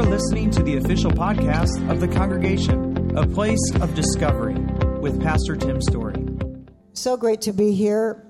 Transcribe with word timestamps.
are 0.00 0.04
listening 0.04 0.50
to 0.50 0.62
the 0.62 0.78
official 0.78 1.10
podcast 1.10 1.90
of 1.90 2.00
the 2.00 2.08
congregation, 2.08 3.14
a 3.18 3.26
place 3.26 3.60
of 3.82 3.94
discovery, 3.94 4.54
with 4.98 5.20
Pastor 5.20 5.56
Tim 5.56 5.82
Storey. 5.82 6.26
So 6.94 7.18
great 7.18 7.42
to 7.42 7.52
be 7.52 7.74
here. 7.74 8.26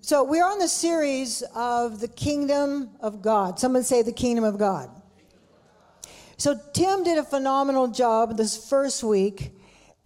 So, 0.00 0.24
we're 0.24 0.44
on 0.44 0.58
the 0.58 0.68
series 0.68 1.42
of 1.54 2.00
the 2.00 2.08
kingdom 2.08 2.92
of 3.00 3.20
God. 3.20 3.58
Someone 3.58 3.82
say 3.82 4.00
the 4.00 4.12
kingdom 4.12 4.42
of 4.42 4.58
God. 4.58 4.88
So, 6.38 6.58
Tim 6.72 7.04
did 7.04 7.18
a 7.18 7.24
phenomenal 7.24 7.88
job 7.88 8.38
this 8.38 8.56
first 8.70 9.04
week, 9.04 9.52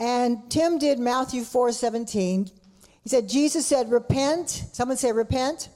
and 0.00 0.50
Tim 0.50 0.79
did 0.79 0.98
Matthew 0.98 1.45
4 1.45 1.70
17. 1.70 2.50
He 3.04 3.08
said, 3.08 3.29
Jesus 3.29 3.64
said, 3.64 3.93
Repent. 3.93 4.50
Someone 4.72 4.96
say, 4.96 5.12
Repent. 5.12 5.68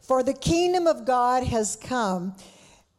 For 0.00 0.22
the 0.22 0.34
kingdom 0.34 0.86
of 0.86 1.04
God 1.04 1.44
has 1.44 1.76
come. 1.76 2.34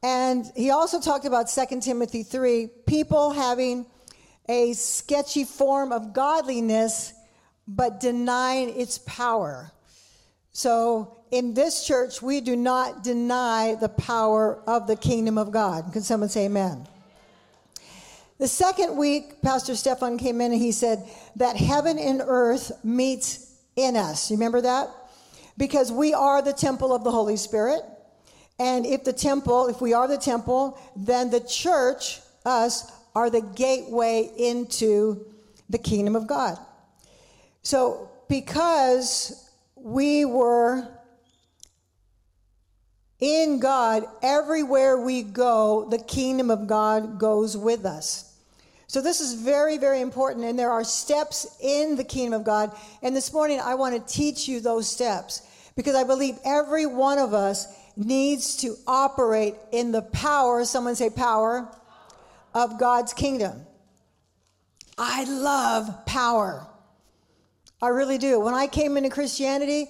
And 0.06 0.52
he 0.56 0.70
also 0.70 1.02
talked 1.02 1.26
about 1.26 1.50
2 1.50 1.82
Timothy 1.82 2.22
3 2.22 2.70
people 2.86 3.32
having 3.32 3.88
a 4.48 4.74
sketchy 4.74 5.46
form 5.46 5.92
of 5.92 6.14
godliness, 6.14 7.12
but 7.68 8.00
denying 8.00 8.80
its 8.80 9.00
power. 9.00 9.72
So 10.52 11.18
in 11.32 11.56
this 11.56 11.88
church, 11.88 12.22
we 12.22 12.40
do 12.40 12.56
not 12.56 13.04
deny 13.04 13.78
the 13.82 13.90
power 13.90 14.62
of 14.68 14.86
the 14.86 14.96
kingdom 14.96 15.40
of 15.40 15.50
God. 15.50 15.92
Can 15.92 16.04
someone 16.04 16.30
say 16.30 16.46
amen? 16.46 16.88
The 18.38 18.48
second 18.48 18.98
week, 18.98 19.42
Pastor 19.42 19.74
Stefan 19.76 20.20
came 20.20 20.40
in 20.40 20.52
and 20.52 20.62
he 20.62 20.72
said 20.72 21.04
that 21.38 21.56
heaven 21.56 21.98
and 21.98 22.22
earth 22.24 22.72
meets 22.84 23.56
in 23.76 23.98
us. 23.98 24.30
You 24.30 24.38
remember 24.38 24.62
that? 24.62 24.88
Because 25.58 25.92
we 25.92 26.14
are 26.14 26.44
the 26.44 26.54
temple 26.54 26.94
of 26.94 27.04
the 27.04 27.10
Holy 27.10 27.38
Spirit. 27.38 27.82
And 28.60 28.86
if 28.86 29.04
the 29.04 29.14
temple, 29.14 29.68
if 29.68 29.82
we 29.82 29.94
are 29.94 30.08
the 30.08 30.18
temple, 30.18 30.80
then 30.96 31.30
the 31.30 31.42
church, 31.42 32.22
us, 32.46 32.92
are 33.14 33.30
the 33.30 33.42
gateway 33.42 34.30
into 34.38 35.26
the 35.70 35.78
kingdom 35.78 36.16
of 36.16 36.28
God. 36.28 36.58
So, 37.64 38.10
because 38.28 39.50
we 39.76 40.26
were 40.26 40.88
in 43.20 43.60
God, 43.60 44.06
everywhere 44.22 45.00
we 45.00 45.24
go, 45.24 45.88
the 45.90 45.98
kingdom 45.98 46.52
of 46.52 46.68
God 46.68 47.20
goes 47.20 47.58
with 47.58 47.86
us. 47.86 48.34
So, 48.88 49.02
this 49.02 49.20
is 49.20 49.34
very, 49.34 49.78
very 49.78 50.02
important. 50.02 50.46
And 50.46 50.58
there 50.60 50.72
are 50.72 50.84
steps 50.84 51.58
in 51.62 51.96
the 51.96 52.04
kingdom 52.04 52.40
of 52.40 52.46
God. 52.46 52.72
And 53.02 53.16
this 53.16 53.34
morning, 53.34 53.60
I 53.60 53.76
want 53.76 53.96
to 53.96 54.14
teach 54.14 54.48
you 54.48 54.60
those 54.60 54.88
steps 54.88 55.42
because 55.76 55.96
I 55.96 56.04
believe 56.04 56.38
every 56.46 56.86
one 56.86 57.18
of 57.18 57.34
us 57.34 57.68
needs 57.98 58.58
to 58.58 58.76
operate 58.88 59.56
in 59.72 59.92
the 59.92 60.02
power, 60.02 60.66
someone 60.66 60.96
say 60.96 61.10
power, 61.10 61.70
of 62.54 62.80
God's 62.80 63.14
kingdom. 63.14 63.66
I 64.98 65.26
love 65.26 66.06
power. 66.06 66.66
I 67.82 67.90
really 67.90 68.18
do. 68.18 68.40
When 68.40 68.54
I 68.54 68.68
came 68.68 68.98
into 68.98 69.10
Christianity, 69.10 69.88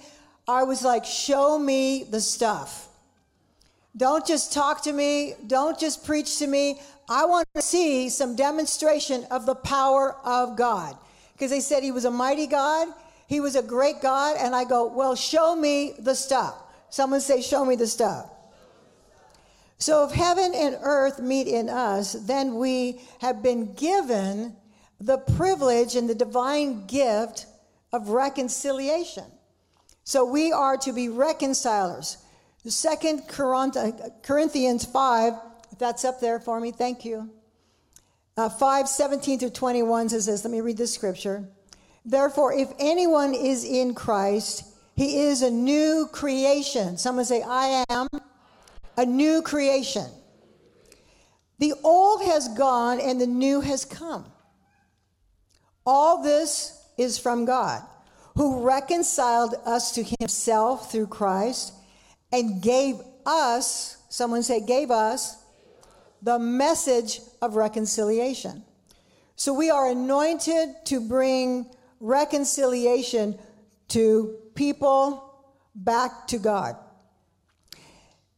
I 0.48 0.64
was 0.64 0.84
like, 0.84 1.06
show 1.06 1.58
me 1.58 2.04
the 2.04 2.20
stuff. 2.22 2.88
Don't 3.96 4.26
just 4.26 4.52
talk 4.52 4.84
to 4.84 4.92
me. 4.92 5.36
Don't 5.48 5.80
just 5.80 6.06
preach 6.06 6.40
to 6.40 6.48
me. 6.48 6.82
I 7.08 7.26
want 7.26 7.48
to 7.56 7.62
see 7.62 8.10
some 8.10 8.36
demonstration 8.36 9.26
of 9.32 9.46
the 9.46 9.56
power 9.56 10.16
of 10.26 10.58
God. 10.58 10.98
Because 11.34 11.52
they 11.52 11.60
said 11.60 11.84
he 11.84 11.92
was 11.92 12.06
a 12.06 12.12
mighty 12.12 12.48
God, 12.48 12.88
he 13.28 13.40
was 13.40 13.56
a 13.56 13.62
great 13.62 14.02
God. 14.02 14.38
And 14.40 14.56
I 14.56 14.66
go, 14.66 14.88
well, 14.88 15.16
show 15.16 15.56
me 15.56 15.94
the 16.00 16.16
stuff. 16.16 16.56
Someone 16.96 17.20
say, 17.20 17.42
show 17.42 17.66
me 17.66 17.76
the 17.76 17.88
stuff. 17.88 18.30
So 19.80 20.06
if 20.06 20.12
heaven 20.12 20.54
and 20.56 20.78
earth 20.82 21.20
meet 21.20 21.46
in 21.46 21.68
us, 21.68 22.14
then 22.14 22.56
we 22.56 23.02
have 23.20 23.44
been 23.44 23.74
given 23.74 24.56
the 25.02 25.18
privilege 25.18 25.98
and 25.98 26.10
the 26.10 26.16
divine 26.16 26.88
gift 26.88 27.48
of 27.92 28.08
reconciliation. 28.08 29.26
So 30.06 30.24
we 30.24 30.54
are 30.54 30.78
to 30.78 30.94
be 30.94 31.10
reconcilers. 31.10 32.16
Second 32.66 33.28
Corinthians 33.28 34.86
5, 34.86 35.34
if 35.74 35.78
that's 35.78 36.06
up 36.06 36.22
there 36.22 36.40
for 36.40 36.62
me, 36.62 36.72
thank 36.72 37.04
you. 37.04 37.30
Uh, 38.38 38.48
5, 38.48 38.88
17 38.88 39.40
through 39.40 39.50
21 39.50 40.08
says 40.08 40.28
this. 40.28 40.46
Let 40.46 40.52
me 40.52 40.62
read 40.62 40.78
this 40.78 40.94
scripture. 40.94 41.44
Therefore, 42.06 42.54
if 42.54 42.72
anyone 42.80 43.34
is 43.34 43.66
in 43.66 43.94
Christ, 43.96 44.75
he 44.96 45.20
is 45.24 45.42
a 45.42 45.52
new 45.52 46.08
creation. 46.12 46.98
Someone 46.98 47.26
say, 47.26 47.42
I 47.42 47.84
am 47.90 48.08
a 48.98 49.06
new 49.06 49.42
creation. 49.42 50.06
The 51.60 51.74
old 51.84 52.24
has 52.24 52.48
gone 52.50 53.00
and 53.00 53.20
the 53.20 53.28
new 53.28 53.62
has 53.62 53.86
come. 53.86 54.26
All 55.86 56.24
this 56.24 56.82
is 56.98 57.18
from 57.18 57.46
God, 57.46 57.82
who 58.36 58.62
reconciled 58.62 59.56
us 59.66 59.92
to 59.94 60.04
himself 60.20 60.92
through 60.92 61.08
Christ 61.08 61.74
and 62.32 62.62
gave 62.62 62.96
us, 63.26 63.98
someone 64.10 64.44
say, 64.44 64.66
gave 64.66 64.92
us 64.92 65.38
the 66.22 66.40
message 66.40 67.20
of 67.42 67.56
reconciliation. 67.56 68.64
So 69.36 69.54
we 69.54 69.70
are 69.70 69.90
anointed 69.90 70.86
to 70.86 71.02
bring 71.02 71.68
reconciliation 72.00 73.38
to 73.90 74.38
people 74.56 75.46
back 75.74 76.28
to 76.28 76.38
God. 76.38 76.76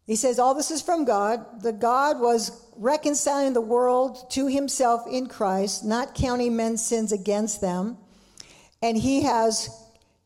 He 0.05 0.15
says, 0.15 0.39
All 0.39 0.53
this 0.53 0.71
is 0.71 0.81
from 0.81 1.05
God. 1.05 1.61
The 1.61 1.73
God 1.73 2.19
was 2.19 2.65
reconciling 2.77 3.53
the 3.53 3.61
world 3.61 4.29
to 4.31 4.47
himself 4.47 5.03
in 5.09 5.27
Christ, 5.27 5.83
not 5.83 6.15
counting 6.15 6.55
men's 6.55 6.85
sins 6.85 7.11
against 7.11 7.61
them 7.61 7.97
and 8.81 8.97
he 8.97 9.23
has 9.23 9.69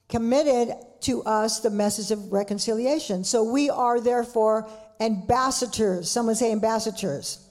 committed 0.09 0.75
to 1.01 1.23
us 1.23 1.61
the 1.61 1.69
message 1.69 2.11
of 2.11 2.31
reconciliation. 2.31 3.23
So 3.23 3.43
we 3.43 3.69
are 3.69 3.99
therefore 3.99 4.69
ambassadors. 4.99 6.11
Someone 6.11 6.35
say 6.35 6.51
ambassadors. 6.51 7.47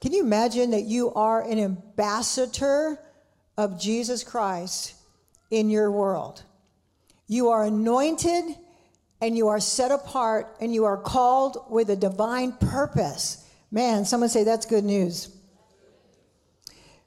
Can 0.00 0.12
you 0.12 0.22
imagine 0.22 0.70
that 0.70 0.84
you 0.84 1.12
are 1.14 1.42
an 1.42 1.58
ambassador 1.58 2.98
of 3.56 3.78
Jesus 3.80 4.24
Christ 4.24 4.94
in 5.50 5.70
your 5.70 5.90
world? 5.90 6.42
You 7.28 7.50
are 7.50 7.64
anointed 7.64 8.56
and 9.20 9.36
you 9.36 9.48
are 9.48 9.60
set 9.60 9.90
apart 9.90 10.56
and 10.60 10.72
you 10.72 10.84
are 10.86 10.96
called 10.96 11.66
with 11.70 11.90
a 11.90 11.96
divine 11.96 12.52
purpose. 12.52 13.46
Man, 13.70 14.04
someone 14.04 14.30
say 14.30 14.44
that's 14.44 14.66
good 14.66 14.84
news. 14.84 15.34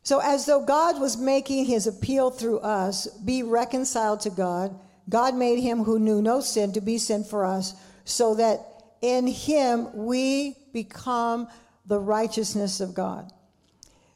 So, 0.03 0.19
as 0.19 0.45
though 0.45 0.65
God 0.65 0.99
was 0.99 1.17
making 1.17 1.65
his 1.65 1.85
appeal 1.85 2.31
through 2.31 2.59
us, 2.59 3.07
be 3.07 3.43
reconciled 3.43 4.21
to 4.21 4.29
God, 4.29 4.77
God 5.09 5.35
made 5.35 5.59
him 5.59 5.83
who 5.83 5.99
knew 5.99 6.21
no 6.21 6.41
sin 6.41 6.73
to 6.73 6.81
be 6.81 6.97
sin 6.97 7.23
for 7.23 7.45
us, 7.45 7.75
so 8.03 8.35
that 8.35 8.59
in 9.01 9.27
him 9.27 9.89
we 9.95 10.55
become 10.73 11.47
the 11.85 11.99
righteousness 11.99 12.79
of 12.79 12.93
God. 12.93 13.31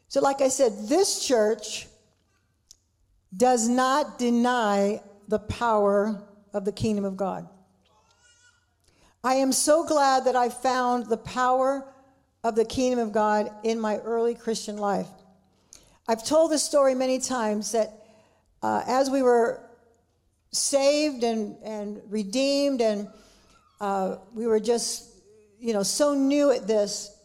So, 0.07 0.21
like 0.21 0.41
I 0.41 0.47
said, 0.47 0.87
this 0.87 1.25
church 1.25 1.87
does 3.35 3.67
not 3.67 4.17
deny 4.17 5.01
the 5.27 5.39
power 5.39 6.21
of 6.53 6.65
the 6.65 6.71
kingdom 6.71 7.05
of 7.05 7.17
God. 7.17 7.47
I 9.23 9.35
am 9.35 9.51
so 9.51 9.85
glad 9.85 10.25
that 10.25 10.35
I 10.35 10.49
found 10.49 11.07
the 11.07 11.17
power 11.17 11.91
of 12.43 12.55
the 12.55 12.65
kingdom 12.65 12.99
of 12.99 13.11
God 13.11 13.49
in 13.63 13.79
my 13.79 13.97
early 13.97 14.35
Christian 14.35 14.77
life. 14.77 15.07
I've 16.07 16.23
told 16.23 16.51
this 16.51 16.63
story 16.63 16.93
many 16.93 17.19
times 17.19 17.71
that 17.71 17.91
uh, 18.61 18.83
as 18.87 19.09
we 19.09 19.23
were 19.23 19.67
saved 20.51 21.23
and, 21.23 21.57
and 21.63 22.01
redeemed, 22.07 22.81
and 22.81 23.07
uh, 23.81 24.17
we 24.33 24.47
were 24.47 24.59
just, 24.59 25.09
you 25.59 25.73
know, 25.73 25.83
so 25.83 26.13
new 26.13 26.51
at 26.51 26.67
this. 26.67 27.17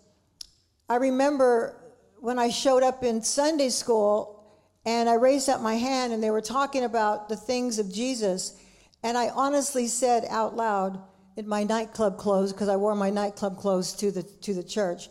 I 0.88 0.96
remember 0.96 1.76
when 2.18 2.38
I 2.38 2.48
showed 2.48 2.82
up 2.82 3.04
in 3.04 3.22
Sunday 3.22 3.68
school 3.68 4.39
and 4.84 5.08
I 5.08 5.14
raised 5.14 5.48
up 5.48 5.60
my 5.60 5.74
hand 5.74 6.12
and 6.12 6.22
they 6.22 6.30
were 6.30 6.40
talking 6.40 6.84
about 6.84 7.28
the 7.28 7.36
things 7.36 7.78
of 7.78 7.92
Jesus. 7.92 8.58
And 9.02 9.16
I 9.16 9.28
honestly 9.28 9.86
said 9.86 10.24
out 10.28 10.56
loud 10.56 11.00
in 11.36 11.48
my 11.48 11.64
nightclub 11.64 12.18
clothes, 12.18 12.52
because 12.52 12.68
I 12.68 12.76
wore 12.76 12.94
my 12.94 13.10
nightclub 13.10 13.58
clothes 13.58 13.92
to 13.94 14.10
the, 14.10 14.22
to 14.22 14.54
the 14.54 14.64
church, 14.64 15.08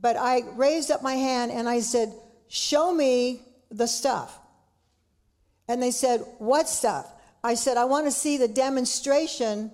but 0.00 0.16
I 0.16 0.42
raised 0.54 0.90
up 0.90 1.02
my 1.02 1.14
hand 1.14 1.52
and 1.52 1.68
I 1.68 1.80
said, 1.80 2.12
Show 2.48 2.94
me 2.94 3.40
the 3.70 3.86
stuff. 3.86 4.38
And 5.68 5.82
they 5.82 5.90
said, 5.90 6.20
What 6.38 6.68
stuff? 6.68 7.10
I 7.42 7.54
said, 7.54 7.76
I 7.76 7.86
want 7.86 8.06
to 8.06 8.12
see 8.12 8.36
the 8.36 8.48
demonstration 8.48 9.72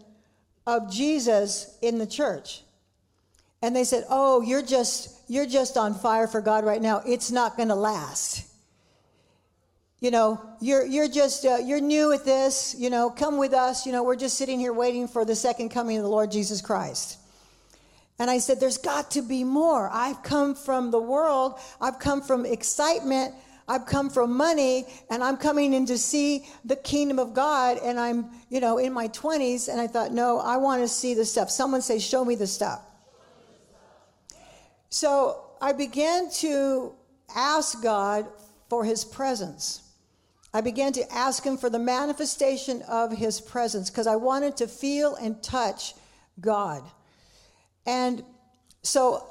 of 0.67 0.93
Jesus 0.93 1.76
in 1.82 1.99
the 1.99 2.06
church. 2.06 2.62
And 3.62 3.75
they 3.75 3.85
said, 3.85 4.05
"Oh, 4.09 4.43
you're 4.43 4.62
just 4.62 5.19
you're 5.29 5.47
just 5.47 5.76
on 5.76 5.94
fire 5.94 6.26
for 6.26 6.41
God 6.41 6.64
right 6.64 6.81
now. 6.81 7.03
It's 7.06 7.31
not 7.31 7.56
going 7.56 7.69
to 7.69 7.75
last. 7.75 8.48
You 10.00 10.11
know, 10.11 10.41
you're 10.61 10.87
you're 10.87 11.09
just 11.09 11.45
uh, 11.45 11.56
you're 11.56 11.81
new 11.81 12.12
at 12.12 12.25
this. 12.25 12.75
You 12.79 12.91
know, 12.91 13.11
come 13.11 13.37
with 13.37 13.53
us. 13.53 13.85
You 13.85 13.93
know, 13.93 14.03
we're 14.03 14.17
just 14.17 14.39
sitting 14.39 14.61
here 14.61 14.73
waiting 14.73 15.09
for 15.09 15.25
the 15.25 15.35
second 15.35 15.71
coming 15.71 15.97
of 15.97 16.03
the 16.03 16.09
Lord 16.09 16.31
Jesus 16.31 16.61
Christ." 16.61 17.19
And 18.19 18.31
I 18.31 18.39
said, 18.39 18.61
There's 18.61 18.79
got 18.79 19.12
to 19.12 19.23
be 19.23 19.45
more. 19.45 19.89
I've 19.93 20.23
come 20.23 20.55
from 20.55 20.91
the 20.91 21.00
world, 21.00 21.59
I've 21.81 21.99
come 21.99 22.21
from 22.21 22.45
excitement, 22.45 23.35
I've 23.69 23.87
come 23.87 24.11
from 24.11 24.37
money, 24.37 24.87
and 25.11 25.23
I'm 25.23 25.37
coming 25.37 25.75
in 25.75 25.87
to 25.87 25.99
see 25.99 26.47
the 26.65 26.77
kingdom 26.77 27.19
of 27.19 27.35
God. 27.35 27.79
And 27.79 27.99
I'm, 28.00 28.31
you 28.49 28.61
know, 28.61 28.79
in 28.79 28.93
my 28.93 29.09
20s. 29.09 29.69
And 29.69 29.81
I 29.81 29.87
thought, 29.87 30.12
No, 30.12 30.41
I 30.41 30.56
want 30.56 30.83
to 30.83 30.89
see 30.89 31.15
the 31.15 31.25
stuff. 31.25 31.50
Someone 31.50 31.83
say, 31.83 31.99
Show 31.99 32.25
me 32.25 32.35
the 32.35 32.47
stuff. 32.47 32.83
So 34.91 35.45
I 35.61 35.73
began 35.73 36.31
to 36.31 36.95
ask 37.37 37.83
God 37.83 38.27
for 38.69 38.85
his 38.85 39.05
presence. 39.05 39.83
I 40.53 40.61
began 40.62 40.93
to 40.95 41.12
ask 41.12 41.45
him 41.45 41.59
for 41.59 41.69
the 41.69 41.79
manifestation 41.79 42.83
of 42.83 43.12
his 43.12 43.41
presence 43.41 43.91
because 43.91 44.06
I 44.06 44.17
wanted 44.17 44.56
to 44.59 44.67
feel 44.67 45.15
and 45.17 45.43
touch 45.43 45.95
God. 46.41 46.83
And 47.85 48.25
so 48.83 49.27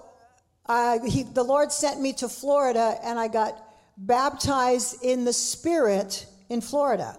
uh, 0.67 0.99
he, 1.05 1.23
the 1.23 1.43
Lord 1.43 1.71
sent 1.71 2.01
me 2.01 2.13
to 2.13 2.29
Florida, 2.29 2.97
and 3.03 3.19
I 3.19 3.27
got 3.27 3.63
baptized 3.97 5.03
in 5.03 5.25
the 5.25 5.33
Spirit 5.33 6.27
in 6.49 6.61
Florida. 6.61 7.17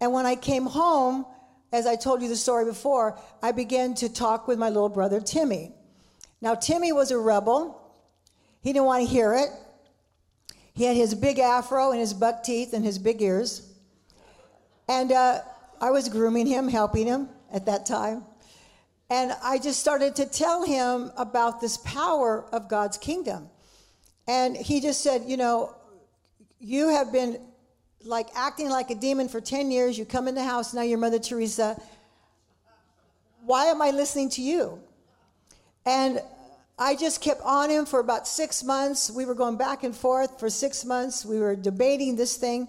And 0.00 0.12
when 0.12 0.26
I 0.26 0.34
came 0.36 0.66
home, 0.66 1.24
as 1.72 1.86
I 1.86 1.96
told 1.96 2.22
you 2.22 2.28
the 2.28 2.36
story 2.36 2.64
before, 2.64 3.18
I 3.42 3.52
began 3.52 3.94
to 3.96 4.08
talk 4.08 4.48
with 4.48 4.58
my 4.58 4.68
little 4.68 4.88
brother 4.88 5.20
Timmy. 5.20 5.72
Now, 6.40 6.54
Timmy 6.54 6.92
was 6.92 7.10
a 7.10 7.18
rebel. 7.18 7.80
He 8.62 8.72
didn't 8.72 8.86
want 8.86 9.06
to 9.06 9.10
hear 9.10 9.34
it. 9.34 9.48
He 10.78 10.84
had 10.84 10.94
his 10.94 11.12
big 11.12 11.40
afro 11.40 11.90
and 11.90 11.98
his 11.98 12.14
buck 12.14 12.44
teeth 12.44 12.72
and 12.72 12.84
his 12.84 13.00
big 13.00 13.20
ears. 13.20 13.68
And 14.88 15.10
uh, 15.10 15.40
I 15.80 15.90
was 15.90 16.08
grooming 16.08 16.46
him, 16.46 16.68
helping 16.68 17.04
him 17.04 17.28
at 17.52 17.66
that 17.66 17.84
time. 17.84 18.22
And 19.10 19.32
I 19.42 19.58
just 19.58 19.80
started 19.80 20.14
to 20.14 20.24
tell 20.24 20.62
him 20.64 21.10
about 21.16 21.60
this 21.60 21.78
power 21.78 22.44
of 22.52 22.68
God's 22.68 22.96
kingdom. 22.96 23.48
And 24.28 24.56
he 24.56 24.80
just 24.80 25.00
said, 25.00 25.24
You 25.26 25.36
know, 25.36 25.74
you 26.60 26.90
have 26.90 27.10
been 27.10 27.40
like 28.04 28.28
acting 28.36 28.68
like 28.68 28.90
a 28.90 28.94
demon 28.94 29.28
for 29.28 29.40
10 29.40 29.72
years. 29.72 29.98
You 29.98 30.04
come 30.04 30.28
in 30.28 30.36
the 30.36 30.44
house, 30.44 30.74
now 30.74 30.82
you're 30.82 30.96
Mother 30.96 31.18
Teresa. 31.18 31.76
Why 33.44 33.64
am 33.64 33.82
I 33.82 33.90
listening 33.90 34.30
to 34.30 34.42
you? 34.42 34.78
And 35.84 36.22
I 36.78 36.94
just 36.94 37.20
kept 37.20 37.40
on 37.42 37.70
him 37.70 37.86
for 37.86 37.98
about 37.98 38.28
six 38.28 38.62
months. 38.62 39.10
We 39.10 39.24
were 39.24 39.34
going 39.34 39.56
back 39.56 39.82
and 39.82 39.94
forth 39.94 40.38
for 40.38 40.48
six 40.48 40.84
months. 40.84 41.26
We 41.26 41.40
were 41.40 41.56
debating 41.56 42.14
this 42.14 42.36
thing. 42.36 42.68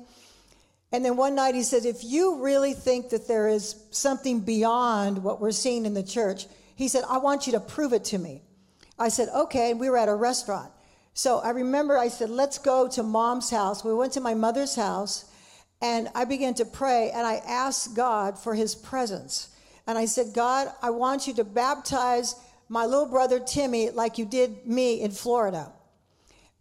And 0.92 1.06
then 1.06 1.16
one 1.16 1.36
night 1.36 1.54
he 1.54 1.62
said, 1.62 1.86
If 1.86 2.04
you 2.04 2.42
really 2.44 2.74
think 2.74 3.10
that 3.10 3.28
there 3.28 3.48
is 3.48 3.76
something 3.92 4.40
beyond 4.40 5.24
what 5.24 5.40
we're 5.40 5.52
seeing 5.52 5.86
in 5.86 5.94
the 5.94 6.02
church, 6.02 6.48
he 6.76 6.88
said, 6.88 7.04
I 7.08 7.20
want 7.20 7.46
you 7.46 7.54
to 7.54 7.60
prove 7.60 7.94
it 7.94 8.06
to 8.06 8.18
me. 8.18 8.42
I 8.98 9.10
said, 9.10 9.30
Okay. 9.30 9.72
And 9.72 9.80
we 9.80 9.90
were 9.90 9.98
at 9.98 10.10
a 10.10 10.16
restaurant. 10.16 10.72
So 11.14 11.40
I 11.40 11.52
remember 11.52 11.98
I 11.98 12.08
said, 12.08 12.32
Let's 12.32 12.58
go 12.58 12.88
to 12.90 13.04
mom's 13.04 13.52
house. 13.52 13.84
We 13.84 13.94
went 13.94 14.14
to 14.14 14.22
my 14.22 14.34
mother's 14.34 14.76
house 14.76 15.26
and 15.82 16.10
I 16.16 16.26
began 16.26 16.56
to 16.56 16.66
pray 16.66 17.12
and 17.12 17.28
I 17.28 17.36
asked 17.48 17.96
God 17.96 18.40
for 18.40 18.56
his 18.56 18.74
presence. 18.74 19.50
And 19.86 19.98
I 19.98 20.06
said, 20.06 20.34
God, 20.34 20.72
I 20.82 20.90
want 20.90 21.28
you 21.28 21.34
to 21.36 21.44
baptize 21.44 22.36
my 22.70 22.86
little 22.86 23.08
brother 23.08 23.40
Timmy 23.40 23.90
like 23.90 24.18
you 24.18 24.26
did 24.26 24.66
me 24.66 25.02
in 25.02 25.12
Florida. 25.12 25.72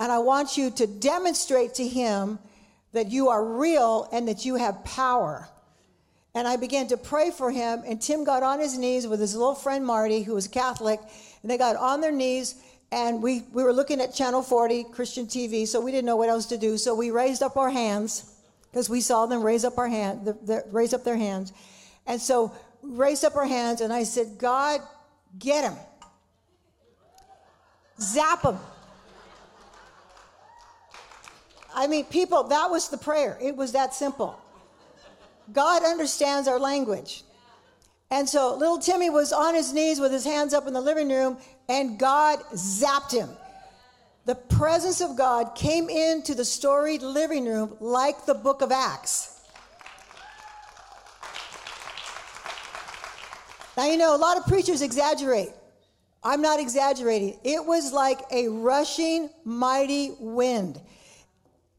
And 0.01 0.11
I 0.11 0.19
want 0.19 0.57
you 0.57 0.71
to 0.71 0.87
demonstrate 0.87 1.75
to 1.75 1.87
him 1.87 2.39
that 2.93 3.11
you 3.11 3.29
are 3.29 3.45
real 3.45 4.09
and 4.11 4.27
that 4.29 4.45
you 4.45 4.55
have 4.55 4.85
power. 4.85 5.49
And 6.35 6.47
I 6.47 6.57
began 6.57 6.89
to 6.89 6.97
pray 6.97 7.31
for 7.31 7.51
him, 7.51 7.83
and 7.87 8.01
Tim 8.01 8.25
got 8.25 8.43
on 8.43 8.61
his 8.61 8.79
knees 8.79 9.07
with 9.07 9.21
his 9.21 9.35
little 9.35 9.55
friend 9.55 9.85
Marty, 9.85 10.23
who 10.23 10.35
was 10.35 10.47
Catholic, 10.47 11.01
and 11.43 11.51
they 11.51 11.59
got 11.59 11.77
on 11.77 12.01
their 12.01 12.13
knees. 12.13 12.55
And 12.91 13.23
we, 13.23 13.43
we 13.53 13.63
were 13.63 13.73
looking 13.73 14.01
at 14.01 14.15
Channel 14.15 14.43
40, 14.43 14.85
Christian 14.85 15.27
TV, 15.27 15.67
so 15.67 15.81
we 15.81 15.91
didn't 15.91 16.07
know 16.07 16.17
what 16.17 16.29
else 16.29 16.47
to 16.47 16.59
do. 16.59 16.79
So 16.79 16.95
we 16.95 17.11
raised 17.11 17.43
up 17.43 17.57
our 17.57 17.71
hands 17.71 18.35
because 18.71 18.89
we 18.89 19.01
saw 19.01 19.27
them 19.27 19.43
raise 19.43 19.65
up 19.65 19.79
our 19.79 19.89
hand, 19.89 20.27
the, 20.27 20.33
the, 20.45 20.65
raise 20.71 20.95
up 20.95 21.05
their 21.05 21.17
hands. 21.17 21.53
And 22.07 22.21
so 22.21 22.53
raised 22.83 23.25
up 23.25 23.37
our 23.37 23.47
hands, 23.47 23.81
and 23.81 23.93
I 23.93 24.05
said, 24.05 24.39
God, 24.39 24.81
get 25.39 25.65
him. 25.65 25.77
Zap 28.01 28.43
him. 28.43 28.59
I 31.75 31.87
mean, 31.87 32.05
people, 32.07 32.45
that 32.45 32.71
was 32.71 32.89
the 32.89 32.99
prayer. 32.99 33.39
It 33.41 33.57
was 33.57 33.73
that 33.73 33.95
simple. 33.95 34.39
God 35.53 35.85
understands 35.85 36.49
our 36.49 36.59
language. 36.59 37.23
And 38.11 38.29
so 38.29 38.57
little 38.57 38.79
Timmy 38.79 39.11
was 39.11 39.33
on 39.33 39.55
his 39.55 39.73
knees 39.73 40.01
with 40.01 40.13
his 40.13 40.25
hands 40.25 40.55
up 40.55 40.67
in 40.67 40.73
the 40.73 40.81
living 40.81 41.09
room, 41.09 41.39
and 41.69 41.99
God 41.99 42.41
zapped 42.55 43.13
him. 43.13 43.29
The 44.25 44.35
presence 44.35 45.01
of 45.01 45.17
God 45.17 45.55
came 45.55 45.89
into 45.89 46.35
the 46.35 46.45
storied 46.45 47.03
living 47.03 47.47
room 47.47 47.77
like 47.81 48.27
the 48.27 48.35
book 48.35 48.63
of 48.63 48.73
Acts. 48.73 49.41
Now, 53.77 53.87
you 53.87 53.97
know, 53.97 54.15
a 54.15 54.19
lot 54.19 54.37
of 54.37 54.45
preachers 54.47 54.83
exaggerate. 54.83 55.51
I'm 56.23 56.43
not 56.43 56.61
exaggerating. 56.61 57.39
It 57.45 57.65
was 57.65 57.93
like 57.93 58.21
a 58.31 58.49
rushing, 58.49 59.31
mighty 59.45 60.15
wind. 60.19 60.81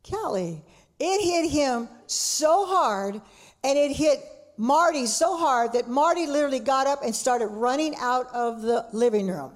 Kelly, 0.03 0.62
it 1.00 1.21
hit 1.24 1.50
him 1.51 1.89
so 2.07 2.65
hard, 2.65 3.15
and 3.63 3.77
it 3.77 3.91
hit 3.91 4.19
Marty 4.57 5.06
so 5.06 5.38
hard 5.38 5.74
that 5.74 5.88
Marty 5.88 6.25
literally 6.25 6.59
got 6.59 6.88
up 6.88 7.03
and 7.03 7.13
started 7.13 7.47
running 7.47 7.95
out 7.97 8.27
of 8.33 8.62
the 8.62 8.86
living 8.91 9.27
room. 9.27 9.51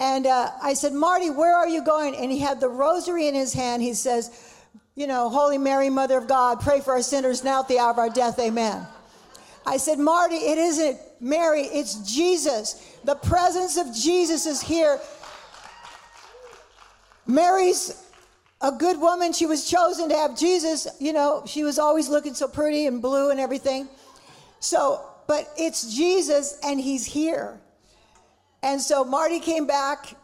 And 0.00 0.26
uh, 0.26 0.50
I 0.62 0.74
said, 0.74 0.94
Marty, 0.94 1.30
where 1.30 1.54
are 1.54 1.68
you 1.68 1.84
going? 1.84 2.16
And 2.16 2.32
he 2.32 2.38
had 2.38 2.60
the 2.60 2.68
rosary 2.68 3.28
in 3.28 3.34
his 3.34 3.52
hand. 3.52 3.82
He 3.82 3.92
says, 3.92 4.30
You 4.94 5.06
know, 5.06 5.28
Holy 5.28 5.58
Mary, 5.58 5.90
Mother 5.90 6.16
of 6.16 6.26
God, 6.26 6.60
pray 6.60 6.80
for 6.80 6.92
our 6.92 7.02
sinners 7.02 7.44
now 7.44 7.60
at 7.60 7.68
the 7.68 7.78
hour 7.78 7.90
of 7.90 7.98
our 7.98 8.08
death. 8.08 8.38
Amen. 8.38 8.86
I 9.66 9.76
said, 9.76 9.98
Marty, 9.98 10.36
it 10.36 10.56
isn't 10.56 10.98
Mary, 11.20 11.62
it's 11.62 11.96
Jesus. 12.10 12.96
The 13.04 13.14
presence 13.14 13.76
of 13.76 13.94
Jesus 13.94 14.46
is 14.46 14.60
here. 14.60 14.98
Mary's 17.26 18.02
a 18.60 18.72
good 18.72 18.98
woman. 18.98 19.32
She 19.32 19.46
was 19.46 19.68
chosen 19.68 20.08
to 20.08 20.16
have 20.16 20.36
Jesus. 20.36 20.86
You 20.98 21.12
know, 21.12 21.42
she 21.46 21.62
was 21.62 21.78
always 21.78 22.08
looking 22.08 22.34
so 22.34 22.48
pretty 22.48 22.86
and 22.86 23.00
blue 23.00 23.30
and 23.30 23.38
everything. 23.38 23.88
So, 24.60 25.04
but 25.26 25.50
it's 25.56 25.94
Jesus 25.94 26.58
and 26.64 26.80
he's 26.80 27.04
here. 27.06 27.58
And 28.62 28.80
so 28.80 29.04
Marty 29.04 29.40
came 29.40 29.66
back 29.66 30.14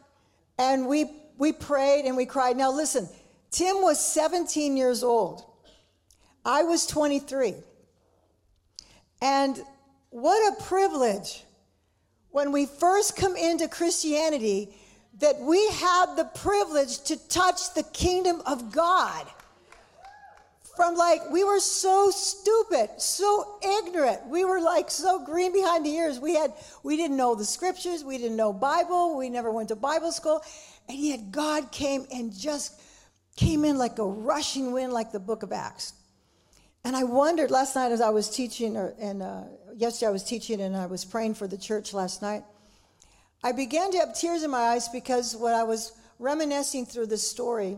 and 0.58 0.86
we 0.86 1.10
we 1.38 1.52
prayed 1.52 2.06
and 2.06 2.16
we 2.16 2.26
cried. 2.26 2.56
Now 2.56 2.72
listen, 2.72 3.08
Tim 3.50 3.82
was 3.82 4.00
17 4.04 4.76
years 4.76 5.02
old. 5.02 5.44
I 6.44 6.62
was 6.62 6.86
23. 6.86 7.54
And 9.22 9.60
what 10.10 10.52
a 10.52 10.62
privilege 10.64 11.44
when 12.30 12.52
we 12.52 12.66
first 12.66 13.16
come 13.16 13.36
into 13.36 13.68
Christianity 13.68 14.74
that 15.18 15.38
we 15.40 15.66
had 15.68 16.16
the 16.16 16.24
privilege 16.34 17.02
to 17.04 17.16
touch 17.28 17.72
the 17.74 17.82
kingdom 17.82 18.42
of 18.46 18.72
God. 18.72 19.26
From 20.76 20.94
like, 20.94 21.30
we 21.30 21.42
were 21.42 21.60
so 21.60 22.10
stupid, 22.10 22.90
so 22.98 23.58
ignorant. 23.62 24.26
We 24.26 24.44
were 24.44 24.60
like 24.60 24.90
so 24.90 25.24
green 25.24 25.52
behind 25.52 25.86
the 25.86 25.90
ears. 25.90 26.20
We 26.20 26.34
had, 26.34 26.52
we 26.82 26.98
didn't 26.98 27.16
know 27.16 27.34
the 27.34 27.46
scriptures. 27.46 28.04
We 28.04 28.18
didn't 28.18 28.36
know 28.36 28.52
Bible. 28.52 29.16
We 29.16 29.30
never 29.30 29.50
went 29.50 29.68
to 29.70 29.76
Bible 29.76 30.12
school. 30.12 30.42
And 30.86 30.98
yet 30.98 31.30
God 31.30 31.72
came 31.72 32.06
and 32.12 32.30
just 32.36 32.78
came 33.36 33.64
in 33.64 33.78
like 33.78 33.98
a 33.98 34.04
rushing 34.04 34.72
wind, 34.72 34.92
like 34.92 35.12
the 35.12 35.20
book 35.20 35.42
of 35.42 35.50
Acts. 35.50 35.94
And 36.84 36.94
I 36.94 37.04
wondered 37.04 37.50
last 37.50 37.74
night 37.74 37.90
as 37.90 38.02
I 38.02 38.10
was 38.10 38.28
teaching, 38.28 38.76
and 38.76 39.22
uh, 39.22 39.42
yesterday 39.76 40.08
I 40.08 40.12
was 40.12 40.24
teaching 40.24 40.60
and 40.60 40.74
I 40.74 40.86
was 40.86 41.04
praying 41.04 41.34
for 41.34 41.46
the 41.46 41.58
church 41.58 41.92
last 41.92 42.22
night. 42.22 42.42
I 43.44 43.52
began 43.52 43.92
to 43.92 43.98
have 43.98 44.18
tears 44.18 44.42
in 44.42 44.50
my 44.50 44.58
eyes 44.58 44.88
because 44.88 45.36
when 45.36 45.52
I 45.52 45.62
was 45.62 45.92
reminiscing 46.18 46.86
through 46.86 47.06
this 47.06 47.28
story, 47.28 47.76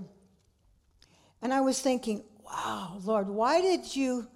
and 1.43 1.53
I 1.53 1.61
was 1.61 1.81
thinking, 1.81 2.25
wow, 2.45 2.99
Lord, 3.05 3.29
why 3.29 3.61
did 3.61 3.95
you, 3.95 4.27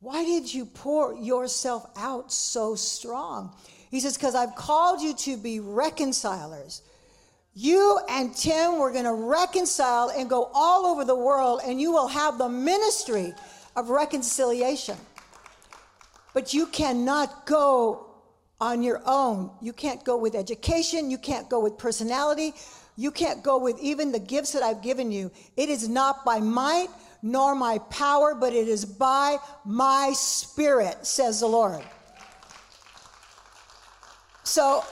why 0.00 0.24
did 0.24 0.52
you 0.52 0.66
pour 0.66 1.14
yourself 1.14 1.86
out 1.96 2.30
so 2.30 2.74
strong? 2.74 3.54
He 3.90 4.00
says, 4.00 4.16
because 4.16 4.34
I've 4.34 4.54
called 4.54 5.00
you 5.00 5.14
to 5.14 5.36
be 5.36 5.60
reconcilers. 5.60 6.82
You 7.54 7.98
and 8.08 8.34
Tim 8.34 8.78
were 8.78 8.92
going 8.92 9.04
to 9.04 9.12
reconcile 9.12 10.10
and 10.10 10.28
go 10.30 10.50
all 10.54 10.86
over 10.86 11.04
the 11.04 11.16
world, 11.16 11.60
and 11.64 11.80
you 11.80 11.92
will 11.92 12.08
have 12.08 12.38
the 12.38 12.48
ministry 12.48 13.34
of 13.76 13.90
reconciliation. 13.90 14.96
But 16.34 16.54
you 16.54 16.66
cannot 16.66 17.46
go 17.46 18.06
on 18.60 18.82
your 18.82 19.02
own. 19.06 19.50
You 19.60 19.72
can't 19.72 20.04
go 20.04 20.16
with 20.16 20.34
education. 20.34 21.10
You 21.10 21.18
can't 21.18 21.48
go 21.48 21.60
with 21.60 21.78
personality. 21.78 22.54
You 22.96 23.10
can't 23.10 23.42
go 23.42 23.58
with 23.58 23.78
even 23.80 24.12
the 24.12 24.20
gifts 24.20 24.52
that 24.52 24.62
I've 24.62 24.82
given 24.82 25.10
you. 25.10 25.30
It 25.56 25.68
is 25.68 25.88
not 25.88 26.24
by 26.24 26.38
might 26.40 26.88
nor 27.22 27.54
my 27.54 27.78
power, 27.90 28.34
but 28.34 28.52
it 28.52 28.68
is 28.68 28.84
by 28.84 29.38
my 29.64 30.12
spirit, 30.14 31.06
says 31.06 31.40
the 31.40 31.46
Lord. 31.46 31.82
So 34.44 34.84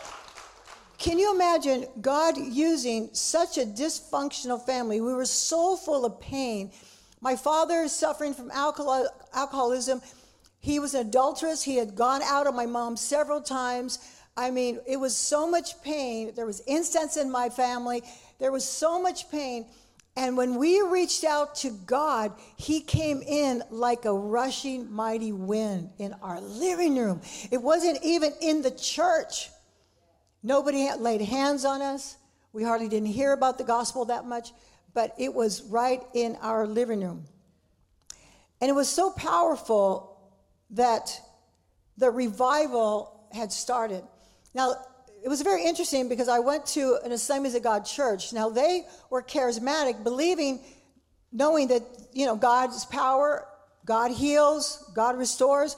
Can 1.00 1.18
you 1.18 1.34
imagine 1.34 1.86
God 2.02 2.36
using 2.36 3.08
such 3.14 3.56
a 3.56 3.62
dysfunctional 3.62 4.60
family? 4.66 5.00
We 5.00 5.14
were 5.14 5.24
so 5.24 5.74
full 5.74 6.04
of 6.04 6.20
pain. 6.20 6.72
My 7.22 7.36
father 7.36 7.80
is 7.80 7.92
suffering 7.92 8.34
from 8.34 8.50
alcohol, 8.50 9.08
alcoholism. 9.32 10.02
He 10.60 10.78
was 10.78 10.94
an 10.94 11.08
adulteress. 11.08 11.62
He 11.62 11.76
had 11.76 11.94
gone 11.94 12.22
out 12.22 12.46
on 12.46 12.54
my 12.54 12.66
mom 12.66 12.96
several 12.96 13.40
times. 13.40 13.98
I 14.36 14.50
mean, 14.50 14.78
it 14.86 14.98
was 14.98 15.16
so 15.16 15.50
much 15.50 15.82
pain. 15.82 16.32
There 16.36 16.46
was 16.46 16.60
incense 16.60 17.16
in 17.16 17.30
my 17.30 17.48
family. 17.48 18.02
There 18.38 18.52
was 18.52 18.64
so 18.64 19.00
much 19.00 19.30
pain. 19.30 19.66
And 20.16 20.36
when 20.36 20.56
we 20.56 20.82
reached 20.82 21.24
out 21.24 21.54
to 21.56 21.70
God, 21.70 22.32
He 22.56 22.80
came 22.80 23.22
in 23.22 23.62
like 23.70 24.04
a 24.04 24.12
rushing 24.12 24.92
mighty 24.92 25.32
wind 25.32 25.90
in 25.98 26.14
our 26.22 26.40
living 26.40 26.96
room. 26.96 27.22
It 27.50 27.62
wasn't 27.62 27.98
even 28.04 28.32
in 28.42 28.60
the 28.60 28.70
church. 28.70 29.50
Nobody 30.42 30.82
had 30.82 31.00
laid 31.00 31.22
hands 31.22 31.64
on 31.64 31.80
us. 31.80 32.16
We 32.52 32.64
hardly 32.64 32.88
didn't 32.88 33.08
hear 33.08 33.32
about 33.32 33.56
the 33.56 33.64
gospel 33.64 34.06
that 34.06 34.26
much, 34.26 34.52
but 34.92 35.14
it 35.18 35.32
was 35.32 35.62
right 35.62 36.02
in 36.12 36.36
our 36.42 36.66
living 36.66 37.00
room. 37.00 37.24
And 38.60 38.68
it 38.68 38.74
was 38.74 38.88
so 38.88 39.10
powerful 39.10 40.09
that 40.72 41.20
the 41.96 42.10
revival 42.10 43.28
had 43.32 43.52
started. 43.52 44.02
Now, 44.54 44.74
it 45.22 45.28
was 45.28 45.42
very 45.42 45.64
interesting 45.64 46.08
because 46.08 46.28
I 46.28 46.38
went 46.38 46.66
to 46.66 46.98
an 47.04 47.12
Assemblies 47.12 47.54
of 47.54 47.62
God 47.62 47.84
church. 47.84 48.32
Now, 48.32 48.48
they 48.48 48.86
were 49.10 49.22
charismatic, 49.22 50.02
believing, 50.02 50.60
knowing 51.30 51.68
that, 51.68 51.82
you 52.12 52.26
know, 52.26 52.36
God's 52.36 52.86
power, 52.86 53.46
God 53.84 54.10
heals, 54.10 54.90
God 54.94 55.18
restores. 55.18 55.76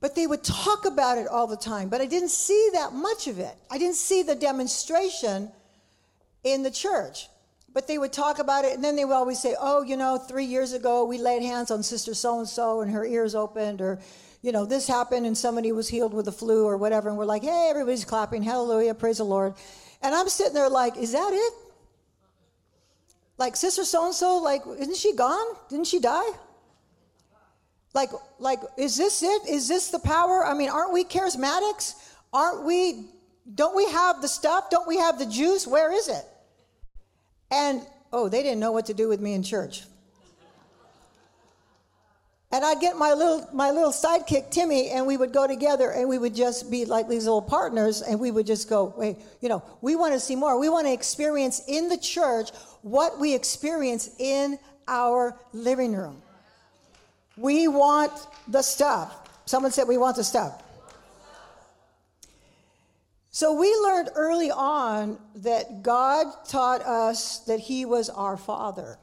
But 0.00 0.14
they 0.14 0.28
would 0.28 0.44
talk 0.44 0.84
about 0.84 1.18
it 1.18 1.26
all 1.26 1.48
the 1.48 1.56
time. 1.56 1.88
But 1.88 2.00
I 2.00 2.06
didn't 2.06 2.28
see 2.28 2.70
that 2.74 2.92
much 2.92 3.26
of 3.26 3.40
it. 3.40 3.54
I 3.68 3.78
didn't 3.78 3.96
see 3.96 4.22
the 4.22 4.36
demonstration 4.36 5.50
in 6.44 6.62
the 6.62 6.70
church. 6.70 7.28
But 7.72 7.86
they 7.86 7.98
would 7.98 8.12
talk 8.12 8.38
about 8.38 8.64
it, 8.64 8.74
and 8.74 8.82
then 8.82 8.96
they 8.96 9.04
would 9.04 9.14
always 9.14 9.40
say, 9.40 9.54
Oh, 9.60 9.82
you 9.82 9.96
know, 9.96 10.18
three 10.18 10.44
years 10.44 10.72
ago 10.72 11.04
we 11.04 11.18
laid 11.18 11.42
hands 11.42 11.70
on 11.70 11.82
Sister 11.82 12.14
so 12.14 12.38
and 12.38 12.48
so, 12.48 12.80
and 12.80 12.90
her 12.90 13.04
ears 13.04 13.34
opened, 13.34 13.80
or, 13.80 14.00
you 14.42 14.52
know, 14.52 14.64
this 14.64 14.88
happened, 14.88 15.26
and 15.26 15.36
somebody 15.36 15.72
was 15.72 15.88
healed 15.88 16.14
with 16.14 16.24
the 16.24 16.32
flu, 16.32 16.66
or 16.66 16.76
whatever. 16.76 17.08
And 17.08 17.18
we're 17.18 17.24
like, 17.24 17.42
Hey, 17.42 17.68
everybody's 17.70 18.04
clapping. 18.04 18.42
Hallelujah. 18.42 18.94
Praise 18.94 19.18
the 19.18 19.24
Lord. 19.24 19.54
And 20.02 20.14
I'm 20.14 20.28
sitting 20.28 20.54
there 20.54 20.68
like, 20.68 20.96
Is 20.96 21.12
that 21.12 21.30
it? 21.32 21.52
Like, 23.38 23.54
Sister 23.54 23.84
so 23.84 24.06
and 24.06 24.14
so, 24.14 24.38
like, 24.38 24.62
isn't 24.66 24.96
she 24.96 25.14
gone? 25.14 25.46
Didn't 25.68 25.86
she 25.86 26.00
die? 26.00 26.28
Like, 27.94 28.10
like, 28.38 28.60
is 28.76 28.96
this 28.96 29.22
it? 29.22 29.48
Is 29.48 29.68
this 29.68 29.88
the 29.90 29.98
power? 29.98 30.44
I 30.44 30.54
mean, 30.54 30.68
aren't 30.68 30.92
we 30.92 31.04
charismatics? 31.04 31.94
Aren't 32.32 32.64
we, 32.64 33.06
don't 33.54 33.76
we 33.76 33.86
have 33.90 34.20
the 34.20 34.28
stuff? 34.28 34.70
Don't 34.70 34.86
we 34.86 34.98
have 34.98 35.18
the 35.18 35.26
juice? 35.26 35.66
Where 35.66 35.92
is 35.92 36.08
it? 36.08 36.24
And, 37.50 37.82
oh, 38.12 38.28
they 38.28 38.42
didn't 38.42 38.60
know 38.60 38.72
what 38.72 38.86
to 38.86 38.94
do 38.94 39.08
with 39.08 39.20
me 39.20 39.34
in 39.34 39.42
church. 39.42 39.82
And 42.50 42.64
I'd 42.64 42.80
get 42.80 42.96
my 42.96 43.12
little 43.12 43.46
my 43.52 43.70
little 43.70 43.92
sidekick 43.92 44.50
Timmy, 44.50 44.88
and 44.88 45.06
we 45.06 45.18
would 45.18 45.34
go 45.34 45.46
together, 45.46 45.90
and 45.90 46.08
we 46.08 46.16
would 46.16 46.34
just 46.34 46.70
be 46.70 46.86
like 46.86 47.06
these 47.06 47.24
little 47.24 47.42
partners, 47.42 48.00
and 48.00 48.18
we 48.18 48.30
would 48.30 48.46
just 48.46 48.70
go, 48.70 48.94
wait, 48.96 49.18
you 49.42 49.50
know, 49.50 49.62
we 49.82 49.96
want 49.96 50.14
to 50.14 50.20
see 50.20 50.34
more. 50.34 50.58
We 50.58 50.70
want 50.70 50.86
to 50.86 50.92
experience 50.92 51.60
in 51.68 51.90
the 51.90 51.98
church 51.98 52.50
what 52.80 53.18
we 53.18 53.34
experience 53.34 54.08
in 54.18 54.58
our 54.86 55.38
living 55.52 55.94
room. 55.94 56.22
We 57.36 57.68
want 57.68 58.12
the 58.48 58.62
stuff. 58.62 59.28
Someone 59.44 59.70
said 59.70 59.86
we 59.86 59.98
want 59.98 60.16
the 60.16 60.24
stuff. 60.24 60.62
So 63.38 63.52
we 63.52 63.72
learned 63.72 64.10
early 64.16 64.50
on 64.50 65.16
that 65.36 65.84
God 65.84 66.26
taught 66.48 66.82
us 66.82 67.38
that 67.44 67.60
He 67.60 67.84
was 67.84 68.10
our 68.10 68.36
Father. 68.36 68.98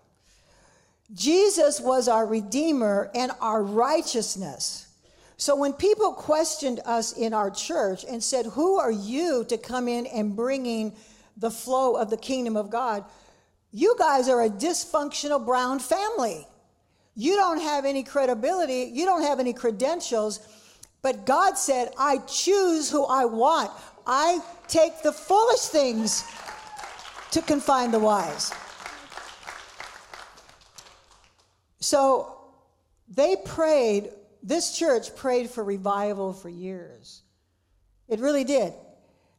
Jesus 1.13 1.80
was 1.80 2.10
our 2.10 2.25
Redeemer 2.25 3.10
and 3.15 3.32
our 3.39 3.63
righteousness. 3.63 4.89
So 5.38 5.56
when 5.56 5.72
people 5.72 6.12
questioned 6.12 6.82
us 6.84 7.13
in 7.13 7.34
our 7.34 7.50
church 7.50 8.04
and 8.04 8.22
said, 8.22 8.46
Who 8.48 8.77
are 8.77 8.92
you 8.92 9.46
to 9.46 9.58
come 9.58 9.88
in 9.88 10.06
and 10.08 10.36
bringing 10.36 10.98
the 11.38 11.50
flow 11.50 11.96
of 11.96 12.10
the 12.10 12.18
kingdom 12.18 12.58
of 12.58 12.70
God? 12.70 13.06
You 13.72 13.96
guys 13.98 14.27
are 14.27 14.42
a 14.42 14.50
dysfunctional 14.50 15.46
brown 15.46 15.80
family. 15.80 16.46
You 17.15 17.38
don't 17.38 17.62
have 17.62 17.86
any 17.86 18.04
credibility, 18.04 18.92
you 18.92 19.06
don't 19.06 19.24
have 19.24 19.39
any 19.39 19.54
credentials. 19.54 20.46
But 21.01 21.25
God 21.25 21.58
said, 21.58 21.94
I 21.98 22.18
choose 22.18 22.92
who 22.92 23.06
I 23.06 23.24
want. 23.24 23.72
I 24.07 24.39
take 24.67 25.01
the 25.01 25.12
foolish 25.12 25.62
things 25.62 26.24
to 27.31 27.41
confine 27.41 27.91
the 27.91 28.00
wise. 28.00 28.53
So 31.79 32.38
they 33.07 33.35
prayed, 33.45 34.09
this 34.41 34.77
church 34.77 35.15
prayed 35.15 35.50
for 35.50 35.63
revival 35.63 36.33
for 36.33 36.50
years. 36.50 37.21
It 38.07 38.19
really 38.19 38.43
did. 38.43 38.74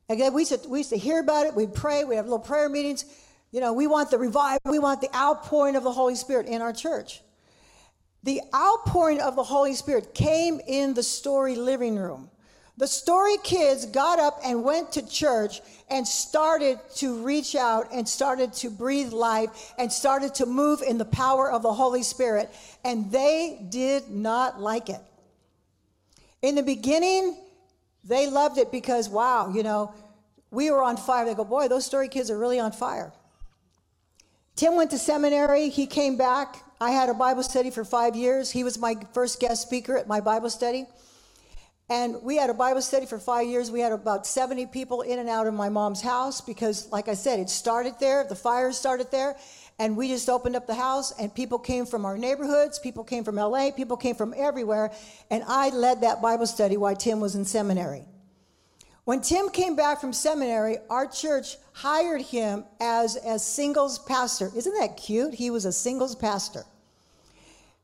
Again, 0.09 0.33
we 0.33 0.43
used, 0.43 0.63
to, 0.63 0.69
we 0.69 0.79
used 0.79 0.91
to 0.91 0.99
hear 0.99 1.21
about 1.21 1.47
it, 1.47 1.55
we'd 1.55 1.75
pray, 1.75 2.05
we 2.05 2.17
have 2.17 2.27
little 2.27 2.39
prayer 2.39 2.69
meetings. 2.69 3.05
You 3.51 3.61
know, 3.61 3.73
we 3.73 3.87
want 3.87 4.11
the 4.11 4.19
revival, 4.19 4.61
we 4.71 4.79
want 4.79 5.01
the 5.01 5.15
outpouring 5.17 5.77
of 5.77 5.83
the 5.83 5.93
Holy 5.93 6.15
Spirit 6.15 6.47
in 6.47 6.61
our 6.63 6.73
church. 6.73 7.23
The 8.23 8.41
outpouring 8.55 9.21
of 9.21 9.37
the 9.37 9.45
Holy 9.45 9.75
Spirit 9.75 10.15
came 10.15 10.61
in 10.67 10.95
the 10.95 11.03
Storey 11.03 11.55
living 11.55 11.97
room. 11.97 12.31
The 12.79 12.87
Storey 12.87 13.39
kids 13.43 13.87
got 13.87 14.19
up 14.19 14.39
and 14.45 14.63
went 14.63 14.93
to 14.93 15.09
church 15.09 15.63
and 15.89 16.07
started 16.07 16.79
to 16.97 17.25
reach 17.25 17.55
out 17.55 17.89
and 17.93 18.07
started 18.07 18.53
to 18.55 18.71
breathe 18.71 19.13
life 19.13 19.73
and 19.79 19.91
started 19.91 20.35
to 20.35 20.47
move 20.47 20.83
in 20.83 20.99
the 20.99 21.07
power 21.07 21.51
of 21.51 21.63
the 21.63 21.73
Holy 21.73 22.03
Spirit, 22.03 22.51
and 22.85 23.11
they 23.11 23.67
did 23.71 24.11
not 24.11 24.61
like 24.61 24.91
it. 24.91 25.01
In 26.43 26.55
the 26.55 26.63
beginning, 26.63 27.39
they 28.05 28.29
loved 28.29 28.59
it 28.59 28.71
because, 28.71 29.09
wow, 29.09 29.49
you 29.49 29.63
know, 29.63 29.95
we 30.51 30.71
were 30.71 30.83
on 30.83 30.99
fire. 30.99 31.25
They 31.25 31.35
go, 31.35 31.45
boy, 31.45 31.69
those 31.69 31.87
Storey 31.87 32.09
kids 32.09 32.31
are 32.31 32.39
really 32.39 32.61
on 32.61 32.73
fire. 32.73 33.13
Tim 34.55 34.77
went 34.77 34.91
to 34.91 34.99
seminary. 34.99 35.71
He 35.71 35.87
came 35.87 36.17
back. 36.17 36.63
I 36.79 36.91
had 36.91 37.09
a 37.09 37.15
Bible 37.15 37.43
study 37.43 37.71
for 37.71 37.85
five 37.85 38.15
years. 38.15 38.51
He 38.51 38.65
was 38.65 38.79
my 38.79 38.97
first 39.15 39.41
guest 39.41 39.63
speaker 39.63 39.97
at 39.97 40.07
my 40.07 40.21
Bible 40.21 40.51
study. 40.51 40.87
And 41.89 42.21
we 42.23 42.37
had 42.37 42.51
a 42.51 42.55
Bible 42.55 42.83
study 42.83 43.07
for 43.07 43.19
five 43.19 43.47
years. 43.47 43.71
We 43.71 43.79
had 43.79 43.93
about 43.93 44.27
70 44.27 44.67
people 44.67 45.03
in 45.03 45.21
and 45.21 45.29
out 45.29 45.47
of 45.47 45.55
my 45.55 45.69
mom's 45.69 46.03
house 46.03 46.41
because, 46.41 46.91
like 46.91 47.09
I 47.09 47.15
said, 47.15 47.39
it 47.39 47.49
started 47.49 47.95
there. 48.01 48.25
The 48.25 48.35
fire 48.35 48.73
started 48.73 49.13
there. 49.13 49.37
And 49.79 49.97
we 49.97 50.09
just 50.09 50.29
opened 50.29 50.57
up 50.57 50.67
the 50.67 50.75
house, 50.75 51.13
and 51.21 51.33
people 51.33 51.59
came 51.59 51.85
from 51.85 52.07
our 52.07 52.17
neighborhoods. 52.17 52.79
People 52.79 53.05
came 53.05 53.25
from 53.25 53.37
LA. 53.37 53.71
People 53.71 53.97
came 53.97 54.17
from 54.17 54.35
everywhere. 54.37 54.91
And 55.31 55.45
I 55.47 55.69
led 55.69 56.01
that 56.01 56.23
Bible 56.23 56.47
study 56.47 56.77
while 56.77 56.97
Tim 56.97 57.21
was 57.21 57.35
in 57.35 57.45
seminary. 57.45 58.05
When 59.05 59.21
Tim 59.21 59.51
came 59.51 59.77
back 59.77 60.01
from 60.01 60.13
seminary, 60.13 60.79
our 60.91 61.07
church 61.07 61.59
hired 61.73 62.23
him 62.23 62.65
as 62.81 63.15
a 63.17 63.39
singles 63.39 64.01
pastor. 64.01 64.51
Isn't 64.57 64.75
that 64.81 64.97
cute? 64.97 65.35
He 65.35 65.51
was 65.51 65.65
a 65.67 65.73
singles 65.73 66.17
pastor. 66.17 66.65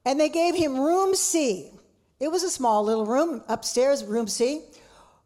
And 0.05 0.19
they 0.19 0.31
gave 0.31 0.57
him 0.57 0.81
room 0.81 1.15
C. 1.15 1.71
It 2.23 2.31
was 2.31 2.45
a 2.45 2.51
small 2.51 2.85
little 2.85 3.05
room 3.05 3.43
upstairs, 3.49 4.05
room 4.05 4.29
C. 4.29 4.63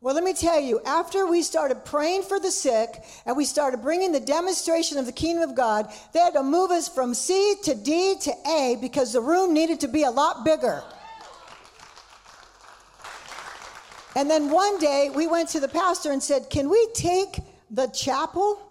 Well, 0.00 0.14
let 0.14 0.24
me 0.24 0.32
tell 0.32 0.58
you, 0.58 0.80
after 0.86 1.26
we 1.26 1.42
started 1.42 1.84
praying 1.84 2.22
for 2.22 2.40
the 2.40 2.50
sick 2.50 3.04
and 3.26 3.36
we 3.36 3.44
started 3.44 3.82
bringing 3.82 4.12
the 4.12 4.20
demonstration 4.20 4.96
of 4.96 5.04
the 5.04 5.12
kingdom 5.12 5.46
of 5.46 5.54
God, 5.54 5.92
they 6.14 6.20
had 6.20 6.32
to 6.32 6.42
move 6.42 6.70
us 6.70 6.88
from 6.88 7.12
C 7.12 7.56
to 7.64 7.74
D 7.74 8.16
to 8.22 8.32
A 8.48 8.78
because 8.80 9.12
the 9.12 9.20
room 9.20 9.52
needed 9.52 9.80
to 9.80 9.88
be 9.88 10.04
a 10.04 10.10
lot 10.10 10.42
bigger. 10.42 10.82
And 14.14 14.30
then 14.30 14.50
one 14.50 14.78
day 14.78 15.10
we 15.14 15.26
went 15.26 15.50
to 15.50 15.60
the 15.60 15.68
pastor 15.68 16.12
and 16.12 16.22
said, 16.22 16.48
Can 16.48 16.70
we 16.70 16.88
take 16.94 17.40
the 17.70 17.88
chapel? 17.88 18.65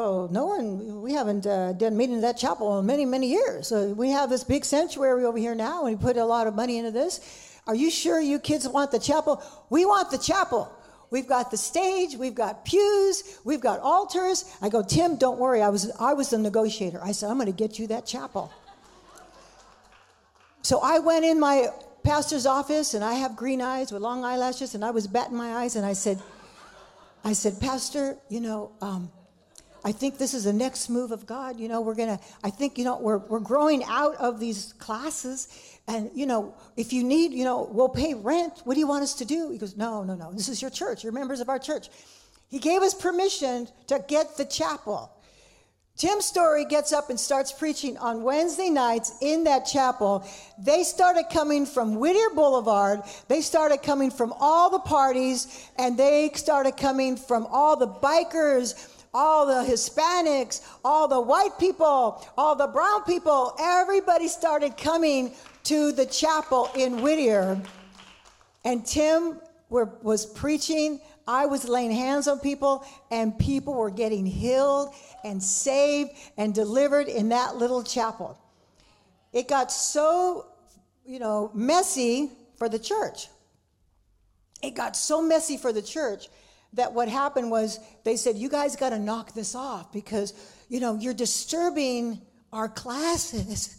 Oh, 0.00 0.28
no 0.30 0.46
one, 0.46 1.02
we 1.02 1.12
haven't 1.12 1.44
uh, 1.44 1.72
done 1.72 1.96
meeting 1.96 2.14
in 2.14 2.20
that 2.20 2.36
chapel 2.36 2.78
in 2.78 2.86
many, 2.86 3.04
many 3.04 3.26
years. 3.26 3.66
So 3.66 3.88
we 3.88 4.10
have 4.10 4.30
this 4.30 4.44
big 4.44 4.64
sanctuary 4.64 5.24
over 5.24 5.36
here 5.36 5.56
now, 5.56 5.84
and 5.84 5.98
we 5.98 6.00
put 6.00 6.16
a 6.16 6.24
lot 6.24 6.46
of 6.46 6.54
money 6.54 6.78
into 6.78 6.92
this. 6.92 7.20
Are 7.66 7.74
you 7.74 7.90
sure 7.90 8.20
you 8.20 8.38
kids 8.38 8.68
want 8.68 8.92
the 8.92 9.00
chapel? 9.00 9.42
We 9.70 9.84
want 9.86 10.12
the 10.12 10.18
chapel. 10.18 10.72
We've 11.10 11.26
got 11.26 11.50
the 11.50 11.56
stage, 11.56 12.14
we've 12.16 12.36
got 12.36 12.64
pews, 12.64 13.40
we've 13.44 13.60
got 13.60 13.80
altars. 13.80 14.44
I 14.62 14.68
go, 14.68 14.84
Tim, 14.84 15.16
don't 15.16 15.40
worry. 15.40 15.62
I 15.62 15.68
was, 15.68 15.90
I 15.98 16.12
was 16.12 16.30
the 16.30 16.38
negotiator. 16.38 17.00
I 17.02 17.10
said, 17.10 17.28
I'm 17.28 17.36
going 17.36 17.46
to 17.46 17.52
get 17.52 17.76
you 17.76 17.88
that 17.88 18.06
chapel. 18.06 18.52
So 20.62 20.78
I 20.80 21.00
went 21.00 21.24
in 21.24 21.40
my 21.40 21.70
pastor's 22.04 22.46
office 22.46 22.94
and 22.94 23.02
I 23.02 23.14
have 23.14 23.34
green 23.34 23.60
eyes 23.60 23.90
with 23.90 24.02
long 24.02 24.24
eyelashes 24.24 24.76
and 24.76 24.84
I 24.84 24.92
was 24.92 25.08
batting 25.08 25.36
my 25.36 25.56
eyes 25.56 25.74
and 25.74 25.84
I 25.84 25.94
said, 25.94 26.22
I 27.24 27.32
said, 27.32 27.58
Pastor, 27.58 28.16
you 28.28 28.40
know, 28.40 28.70
um, 28.80 29.10
I 29.84 29.92
think 29.92 30.18
this 30.18 30.34
is 30.34 30.44
the 30.44 30.52
next 30.52 30.88
move 30.88 31.12
of 31.12 31.26
God. 31.26 31.58
You 31.58 31.68
know, 31.68 31.80
we're 31.80 31.94
gonna, 31.94 32.20
I 32.42 32.50
think, 32.50 32.78
you 32.78 32.84
know, 32.84 32.98
we're, 32.98 33.18
we're 33.18 33.40
growing 33.40 33.84
out 33.84 34.16
of 34.16 34.40
these 34.40 34.74
classes. 34.78 35.48
And, 35.86 36.10
you 36.14 36.26
know, 36.26 36.54
if 36.76 36.92
you 36.92 37.04
need, 37.04 37.32
you 37.32 37.44
know, 37.44 37.68
we'll 37.70 37.88
pay 37.88 38.14
rent. 38.14 38.60
What 38.64 38.74
do 38.74 38.80
you 38.80 38.86
want 38.86 39.02
us 39.02 39.14
to 39.14 39.24
do? 39.24 39.50
He 39.50 39.58
goes, 39.58 39.76
No, 39.76 40.02
no, 40.02 40.14
no. 40.14 40.32
This 40.32 40.48
is 40.48 40.60
your 40.60 40.70
church. 40.70 41.04
You're 41.04 41.12
members 41.12 41.40
of 41.40 41.48
our 41.48 41.58
church. 41.58 41.88
He 42.48 42.58
gave 42.58 42.82
us 42.82 42.94
permission 42.94 43.68
to 43.88 44.04
get 44.06 44.36
the 44.36 44.44
chapel. 44.44 45.12
Tim 45.98 46.20
Storey 46.20 46.64
gets 46.64 46.92
up 46.92 47.10
and 47.10 47.18
starts 47.18 47.50
preaching 47.50 47.98
on 47.98 48.22
Wednesday 48.22 48.70
nights 48.70 49.18
in 49.20 49.42
that 49.44 49.66
chapel. 49.66 50.24
They 50.56 50.84
started 50.84 51.24
coming 51.32 51.66
from 51.66 51.96
Whittier 51.96 52.30
Boulevard. 52.36 53.00
They 53.26 53.40
started 53.40 53.82
coming 53.82 54.12
from 54.12 54.32
all 54.38 54.70
the 54.70 54.78
parties, 54.78 55.68
and 55.76 55.98
they 55.98 56.30
started 56.34 56.76
coming 56.76 57.16
from 57.16 57.46
all 57.46 57.76
the 57.76 57.88
bikers, 57.88 58.76
all 59.14 59.46
the 59.46 59.68
Hispanics, 59.70 60.60
all 60.84 61.08
the 61.08 61.20
white 61.20 61.58
people, 61.58 62.24
all 62.36 62.54
the 62.54 62.66
brown 62.66 63.04
people. 63.04 63.54
Everybody 63.60 64.28
started 64.28 64.76
coming 64.76 65.34
to 65.64 65.92
the 65.92 66.06
chapel 66.06 66.70
in 66.76 67.02
Whittier. 67.02 67.60
And 68.64 68.84
Tim 68.84 69.40
were, 69.68 69.90
was 70.02 70.26
preaching. 70.26 71.00
I 71.26 71.46
was 71.46 71.68
laying 71.68 71.90
hands 71.90 72.26
on 72.26 72.40
people, 72.40 72.86
and 73.10 73.38
people 73.38 73.74
were 73.74 73.90
getting 73.90 74.24
healed 74.24 74.94
and 75.24 75.42
saved 75.42 76.12
and 76.38 76.54
delivered 76.54 77.08
in 77.08 77.28
that 77.30 77.56
little 77.56 77.82
chapel. 77.82 78.38
It 79.32 79.46
got 79.46 79.70
so, 79.70 80.46
you 81.04 81.18
know, 81.18 81.50
messy 81.52 82.30
for 82.56 82.68
the 82.68 82.78
church. 82.78 83.28
It 84.62 84.74
got 84.74 84.96
so 84.96 85.20
messy 85.20 85.56
for 85.56 85.72
the 85.72 85.82
church 85.82 86.28
that 86.74 86.92
what 86.92 87.08
happened 87.08 87.50
was 87.50 87.80
they 88.04 88.16
said, 88.16 88.36
You 88.36 88.48
guys 88.48 88.76
got 88.76 88.90
to 88.90 88.98
knock 88.98 89.32
this 89.34 89.54
off 89.54 89.92
because, 89.92 90.32
you 90.68 90.80
know, 90.80 90.94
you're 90.94 91.14
disturbing 91.14 92.20
our 92.52 92.68
classes. 92.68 93.74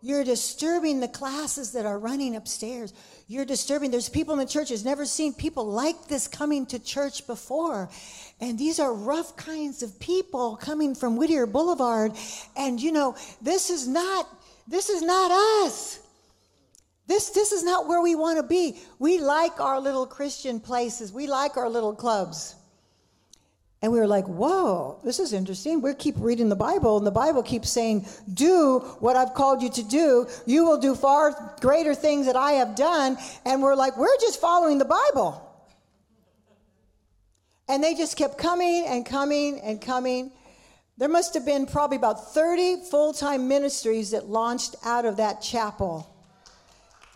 You're 0.00 0.22
disturbing 0.22 1.00
the 1.00 1.08
classes 1.08 1.72
that 1.72 1.84
are 1.84 1.98
running 1.98 2.36
upstairs. 2.36 2.92
You're 3.26 3.44
disturbing. 3.44 3.90
There's 3.90 4.08
people 4.08 4.32
in 4.32 4.38
the 4.38 4.46
church 4.46 4.68
who's 4.68 4.84
never 4.84 5.04
seen 5.04 5.34
people 5.34 5.66
like 5.66 6.06
this 6.06 6.28
coming 6.28 6.66
to 6.66 6.78
church 6.78 7.26
before. 7.26 7.88
And 8.40 8.56
these 8.56 8.78
are 8.78 8.94
rough 8.94 9.36
kinds 9.36 9.82
of 9.82 9.98
people 9.98 10.56
coming 10.56 10.94
from 10.94 11.16
Whittier 11.16 11.46
Boulevard. 11.46 12.12
And 12.56 12.80
you 12.80 12.92
know, 12.92 13.16
this 13.42 13.70
is 13.70 13.88
not 13.88 14.28
this 14.68 14.88
is 14.88 15.02
not 15.02 15.32
us. 15.64 15.98
This 17.08 17.30
this 17.30 17.52
is 17.52 17.64
not 17.64 17.88
where 17.88 18.02
we 18.02 18.14
want 18.14 18.36
to 18.36 18.44
be. 18.44 18.78
We 18.98 19.18
like 19.18 19.60
our 19.60 19.80
little 19.80 20.06
Christian 20.06 20.60
places. 20.60 21.12
We 21.12 21.26
like 21.26 21.56
our 21.56 21.68
little 21.68 21.94
clubs. 21.94 22.54
And 23.80 23.92
we 23.92 24.00
were 24.00 24.08
like, 24.08 24.26
whoa, 24.26 24.98
this 25.04 25.20
is 25.20 25.32
interesting. 25.32 25.80
We 25.80 25.94
keep 25.94 26.16
reading 26.18 26.48
the 26.48 26.56
Bible, 26.56 26.98
and 26.98 27.06
the 27.06 27.12
Bible 27.12 27.44
keeps 27.44 27.70
saying, 27.70 28.06
do 28.34 28.80
what 28.98 29.14
I've 29.14 29.34
called 29.34 29.62
you 29.62 29.70
to 29.70 29.84
do. 29.84 30.26
You 30.46 30.64
will 30.64 30.78
do 30.78 30.96
far 30.96 31.54
greater 31.60 31.94
things 31.94 32.26
that 32.26 32.34
I 32.34 32.52
have 32.52 32.74
done. 32.74 33.16
And 33.44 33.62
we're 33.62 33.76
like, 33.76 33.96
we're 33.96 34.16
just 34.20 34.40
following 34.40 34.78
the 34.78 34.84
Bible. 34.84 35.44
And 37.68 37.82
they 37.82 37.94
just 37.94 38.16
kept 38.16 38.36
coming 38.36 38.84
and 38.88 39.06
coming 39.06 39.60
and 39.60 39.80
coming. 39.80 40.32
There 40.96 41.08
must 41.08 41.34
have 41.34 41.46
been 41.46 41.64
probably 41.64 41.98
about 41.98 42.34
30 42.34 42.82
full 42.90 43.12
time 43.12 43.46
ministries 43.46 44.10
that 44.10 44.26
launched 44.26 44.74
out 44.84 45.04
of 45.04 45.18
that 45.18 45.40
chapel. 45.40 46.17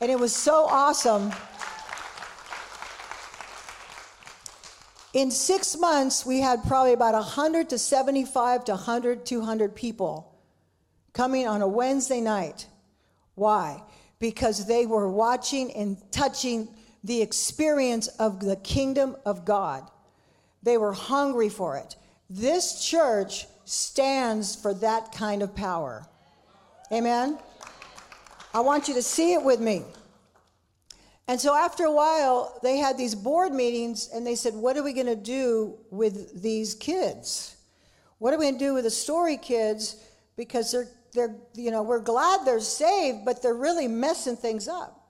And 0.03 0.11
it 0.11 0.19
was 0.19 0.35
so 0.35 0.67
awesome. 0.69 1.31
In 5.15 5.31
six 5.31 5.77
months, 5.79 6.27
we 6.27 6.41
had 6.41 6.65
probably 6.65 6.93
about 6.93 7.15
100 7.15 7.71
to 7.71 7.79
75 7.79 8.65
to 8.65 8.73
100, 8.73 9.25
200 9.25 9.77
people 9.77 10.37
coming 11.13 11.47
on 11.47 11.63
a 11.63 11.69
Wednesday 11.69 12.21
night. 12.21 12.67
Why? 13.37 13.81
Because 14.19 14.67
they 14.67 14.87
were 14.87 15.09
watching 15.09 15.71
and 15.71 15.97
touching 16.11 16.67
the 17.05 17.23
experience 17.23 18.09
of 18.09 18.41
the 18.41 18.57
kingdom 18.57 19.15
of 19.25 19.45
God. 19.45 19.89
They 20.65 20.79
were 20.79 20.95
hungry 20.95 21.49
for 21.49 21.77
it. 21.77 21.95
This 22.29 22.85
church 22.85 23.47
stands 23.65 24.57
for 24.57 24.75
that 24.75 25.13
kind 25.13 25.43
of 25.43 25.55
power. 25.55 26.05
Amen? 26.91 27.39
I 28.55 28.61
want 28.61 28.89
you 28.89 28.95
to 28.95 29.03
see 29.03 29.33
it 29.33 29.43
with 29.43 29.61
me. 29.61 29.83
And 31.29 31.41
so 31.41 31.55
after 31.55 31.85
a 31.85 31.93
while, 31.93 32.59
they 32.63 32.79
had 32.79 32.99
these 32.99 33.15
board 33.15 33.53
meetings 33.53 34.11
and 34.13 34.27
they 34.27 34.35
said, 34.35 34.55
What 34.55 34.77
are 34.77 34.83
we 34.83 34.93
going 34.93 35.07
to 35.07 35.17
do 35.17 35.79
with 35.91 36.43
these 36.43 36.75
kids? 36.75 37.57
What 38.19 38.35
are 38.35 38.39
we 38.39 38.47
going 38.47 38.59
to 38.59 38.65
do 38.65 38.75
with 38.75 38.85
the 38.85 38.91
Storey 38.91 39.37
kids? 39.37 39.97
Because 40.37 40.71
they're, 40.73 40.89
they're, 41.13 41.35
you 41.55 41.71
know, 41.71 41.83
we're 41.83 42.01
glad 42.01 42.45
they're 42.45 42.61
saved, 42.61 43.25
but 43.25 43.43
they're 43.43 43.55
really 43.55 43.89
messing 43.89 44.37
things 44.37 44.69
up. 44.69 45.03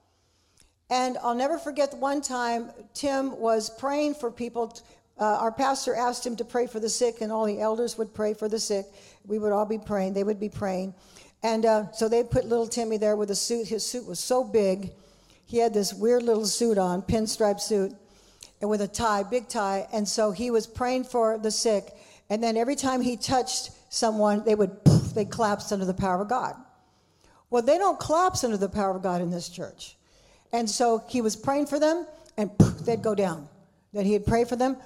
And 0.91 1.17
I'll 1.23 1.35
never 1.35 1.59
forget 1.59 1.95
one 1.97 2.21
time 2.21 2.71
Tim 2.95 3.39
was 3.39 3.71
praying 3.71 4.15
for 4.15 4.31
people. 4.31 4.79
Uh, 5.19 5.25
our 5.25 5.53
pastor 5.53 5.95
asked 5.95 6.27
him 6.27 6.37
to 6.37 6.45
pray 6.45 6.67
for 6.67 6.81
the 6.81 6.89
sick, 6.89 7.21
and 7.21 7.33
all 7.33 7.47
the 7.47 7.61
elders 7.61 7.97
would 7.97 8.13
pray 8.13 8.35
for 8.35 8.49
the 8.49 8.59
sick. 8.59 8.87
We 9.27 9.39
would 9.39 9.53
all 9.53 9.67
be 9.67 9.79
praying. 9.79 10.13
They 10.13 10.25
would 10.25 10.41
be 10.41 10.49
praying. 10.49 10.95
And 11.43 11.67
uh, 11.67 11.91
so 11.93 12.09
they 12.09 12.23
put 12.23 12.45
little 12.45 12.67
Timmy 12.67 12.97
there 12.97 13.17
with 13.17 13.31
a 13.31 13.35
suit. 13.35 13.69
His 13.69 13.85
suit 13.85 14.07
was 14.07 14.21
so 14.21 14.45
big 14.45 14.93
he 15.53 15.59
had 15.59 15.75
this 15.75 15.93
weird 15.93 16.23
little 16.23 16.47
suit 16.47 16.79
on, 16.79 17.03
pinstripe 17.03 17.61
suit, 17.61 17.93
and 18.63 18.71
with 18.71 18.81
a 18.81 18.89
tie, 18.89 19.23
big 19.23 19.49
tie. 19.49 19.87
And 19.93 20.09
so 20.09 20.31
he 20.31 20.51
was 20.51 20.67
praying 20.67 21.05
for 21.05 21.37
the 21.37 21.51
sick. 21.51 21.93
And 22.31 22.43
then 22.43 22.57
every 22.57 22.75
time 22.75 23.03
he 23.03 23.19
touched 23.19 23.71
someone, 23.91 24.45
they 24.45 24.55
would 24.55 24.71
they 25.15 25.27
collapsed 25.27 25.71
under 25.71 25.85
the 25.85 25.93
power 25.93 26.23
of 26.23 26.29
God. 26.29 26.55
Well, 27.51 27.63
they 27.63 27.77
don't 27.77 28.01
collapse 28.01 28.45
under 28.45 28.57
the 28.57 28.71
power 28.71 28.97
of 28.97 29.03
God 29.03 29.21
in 29.21 29.31
this 29.31 29.51
church. 29.51 29.97
And 30.55 30.69
so 30.71 31.05
he 31.07 31.21
was 31.21 31.37
praying 31.37 31.67
for 31.67 31.79
them, 31.79 32.07
and 32.39 32.51
they'd 32.87 33.03
go 33.03 33.15
down. 33.15 33.47
Then 33.93 34.07
he'd 34.07 34.25
pray 34.25 34.45
for 34.45 34.57
them, 34.57 34.79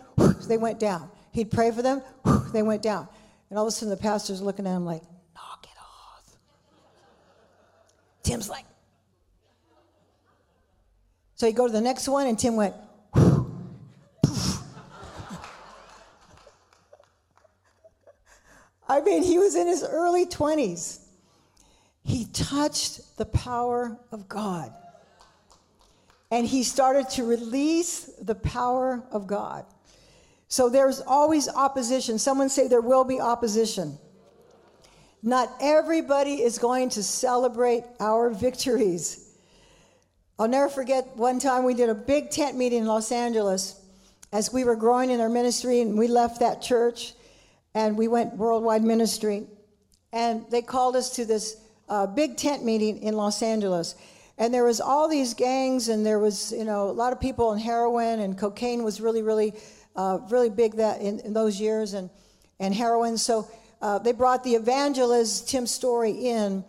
they 0.49 0.59
went 0.59 0.81
down. 0.81 1.09
He'd 1.31 1.53
pray 1.53 1.71
for 1.71 1.83
them, 1.83 2.03
they 2.53 2.63
went 2.65 2.83
down. 2.83 3.07
And 3.51 3.59
all 3.59 3.67
of 3.67 3.69
a 3.69 3.71
sudden, 3.71 3.91
the 3.91 3.97
pastor's 3.97 4.43
looking 4.43 4.67
at 4.67 4.75
him 4.75 4.85
like, 4.85 5.03
knock 5.37 5.65
it 5.65 5.79
off. 5.81 6.39
Tim's 8.27 8.51
like, 8.51 8.65
so 11.37 11.47
you 11.47 11.53
go 11.53 11.69
to 11.69 11.73
the 11.73 11.81
next 11.81 12.09
one, 12.09 12.27
and 12.27 12.37
Tim 12.37 12.57
went, 12.57 12.75
I 18.89 19.01
mean, 19.03 19.23
he 19.23 19.39
was 19.39 19.55
in 19.55 19.69
his 19.69 19.85
early 19.85 20.27
20s. 20.27 21.03
He 22.03 22.25
touched 22.33 23.17
the 23.17 23.27
power 23.27 23.97
of 24.11 24.29
God. 24.29 24.73
And 26.33 26.45
he 26.45 26.65
started 26.65 27.09
to 27.11 27.25
release 27.25 28.11
the 28.21 28.35
power 28.35 29.05
of 29.13 29.29
God. 29.29 29.65
So 30.49 30.69
there's 30.69 31.01
always 31.01 31.49
opposition. 31.49 32.19
Someone 32.19 32.49
say 32.49 32.67
there 32.67 32.81
will 32.81 33.05
be 33.05 33.21
opposition. 33.21 33.99
Not 35.23 35.53
everybody 35.61 36.43
is 36.43 36.59
going 36.59 36.91
to 36.91 37.03
celebrate 37.03 37.85
our 38.01 38.31
victories. 38.31 39.35
I'll 40.39 40.49
never 40.49 40.69
forget 40.69 41.17
one 41.17 41.39
time 41.39 41.65
we 41.65 41.75
did 41.75 41.89
a 41.89 41.95
big 41.95 42.31
tent 42.31 42.57
meeting 42.57 42.81
in 42.81 42.87
Los 42.87 43.11
Angeles 43.11 43.81
as 44.33 44.53
we 44.53 44.65
were 44.65 44.77
growing 44.77 45.11
in 45.11 45.21
our 45.21 45.29
ministry, 45.29 45.81
and 45.81 45.99
we 45.99 46.09
left 46.09 46.41
that 46.41 46.61
church 46.61 47.15
and 47.75 47.97
we 47.97 48.09
went 48.09 48.35
worldwide 48.37 48.83
ministry. 48.83 49.47
And 50.13 50.47
they 50.51 50.63
called 50.63 50.97
us 50.97 51.11
to 51.17 51.25
this 51.25 51.57
uh, 51.89 52.07
big 52.07 52.37
tent 52.37 52.65
meeting 52.65 53.03
in 53.03 53.15
Los 53.17 53.43
Angeles. 53.43 53.95
And 54.39 54.53
there 54.53 54.65
was 54.65 54.81
all 54.81 55.09
these 55.09 55.35
gangs, 55.35 55.89
and 55.89 56.05
there 56.05 56.19
was, 56.19 56.53
you 56.53 56.65
know, 56.65 56.89
a 56.89 56.93
lot 56.93 57.13
of 57.13 57.21
people 57.21 57.49
on 57.49 57.59
heroin, 57.59 58.21
and 58.21 58.37
cocaine 58.37 58.83
was 58.83 59.01
really, 59.01 59.23
really, 59.23 59.55
uh, 59.95 60.19
really 60.31 60.51
big 60.51 60.77
that 60.77 61.01
in, 61.01 61.21
in, 61.21 61.33
those 61.33 61.61
years, 61.61 61.95
and, 61.95 62.11
and 62.61 62.75
heroin. 62.75 63.17
So 63.17 63.49
uh, 63.87 64.01
they 64.01 64.11
brought 64.11 64.43
the 64.43 64.57
evangelist 64.57 65.49
Tim 65.49 65.65
Storey 65.65 66.11
in, 66.11 66.65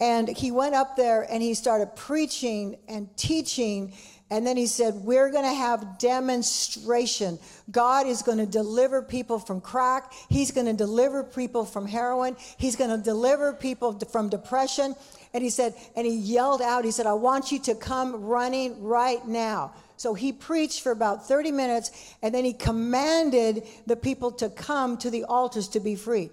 and 0.00 0.28
he 0.28 0.50
went 0.50 0.74
up 0.74 0.96
there 0.96 1.24
and 1.30 1.40
he 1.40 1.54
started 1.54 1.94
preaching 1.94 2.76
and 2.88 3.08
teaching. 3.16 3.92
And 4.28 4.44
then 4.44 4.56
he 4.56 4.66
said, 4.66 4.94
We're 4.96 5.30
going 5.30 5.44
to 5.44 5.54
have 5.54 6.00
demonstration. 6.00 7.38
God 7.70 8.08
is 8.08 8.22
going 8.22 8.38
to 8.38 8.46
deliver 8.46 9.02
people 9.02 9.38
from 9.38 9.60
crack. 9.60 10.12
He's 10.28 10.50
going 10.50 10.66
to 10.66 10.72
deliver 10.72 11.22
people 11.22 11.64
from 11.64 11.86
heroin. 11.86 12.36
He's 12.56 12.74
going 12.74 12.90
to 12.90 12.98
deliver 12.98 13.52
people 13.52 13.96
from 14.10 14.28
depression. 14.28 14.96
And 15.32 15.44
he 15.44 15.50
said, 15.50 15.74
and 15.94 16.04
he 16.04 16.16
yelled 16.16 16.60
out, 16.60 16.84
He 16.84 16.90
said, 16.90 17.06
I 17.06 17.12
want 17.12 17.52
you 17.52 17.60
to 17.60 17.76
come 17.76 18.24
running 18.24 18.82
right 18.82 19.24
now. 19.28 19.74
So 19.98 20.14
he 20.14 20.32
preached 20.32 20.82
for 20.82 20.92
about 20.92 21.26
30 21.26 21.50
minutes 21.50 22.14
and 22.22 22.32
then 22.32 22.44
he 22.44 22.52
commanded 22.52 23.64
the 23.86 23.96
people 23.96 24.30
to 24.32 24.48
come 24.48 24.96
to 24.98 25.10
the 25.10 25.24
altars 25.24 25.66
to 25.68 25.80
be 25.80 25.96
free. 25.96 26.30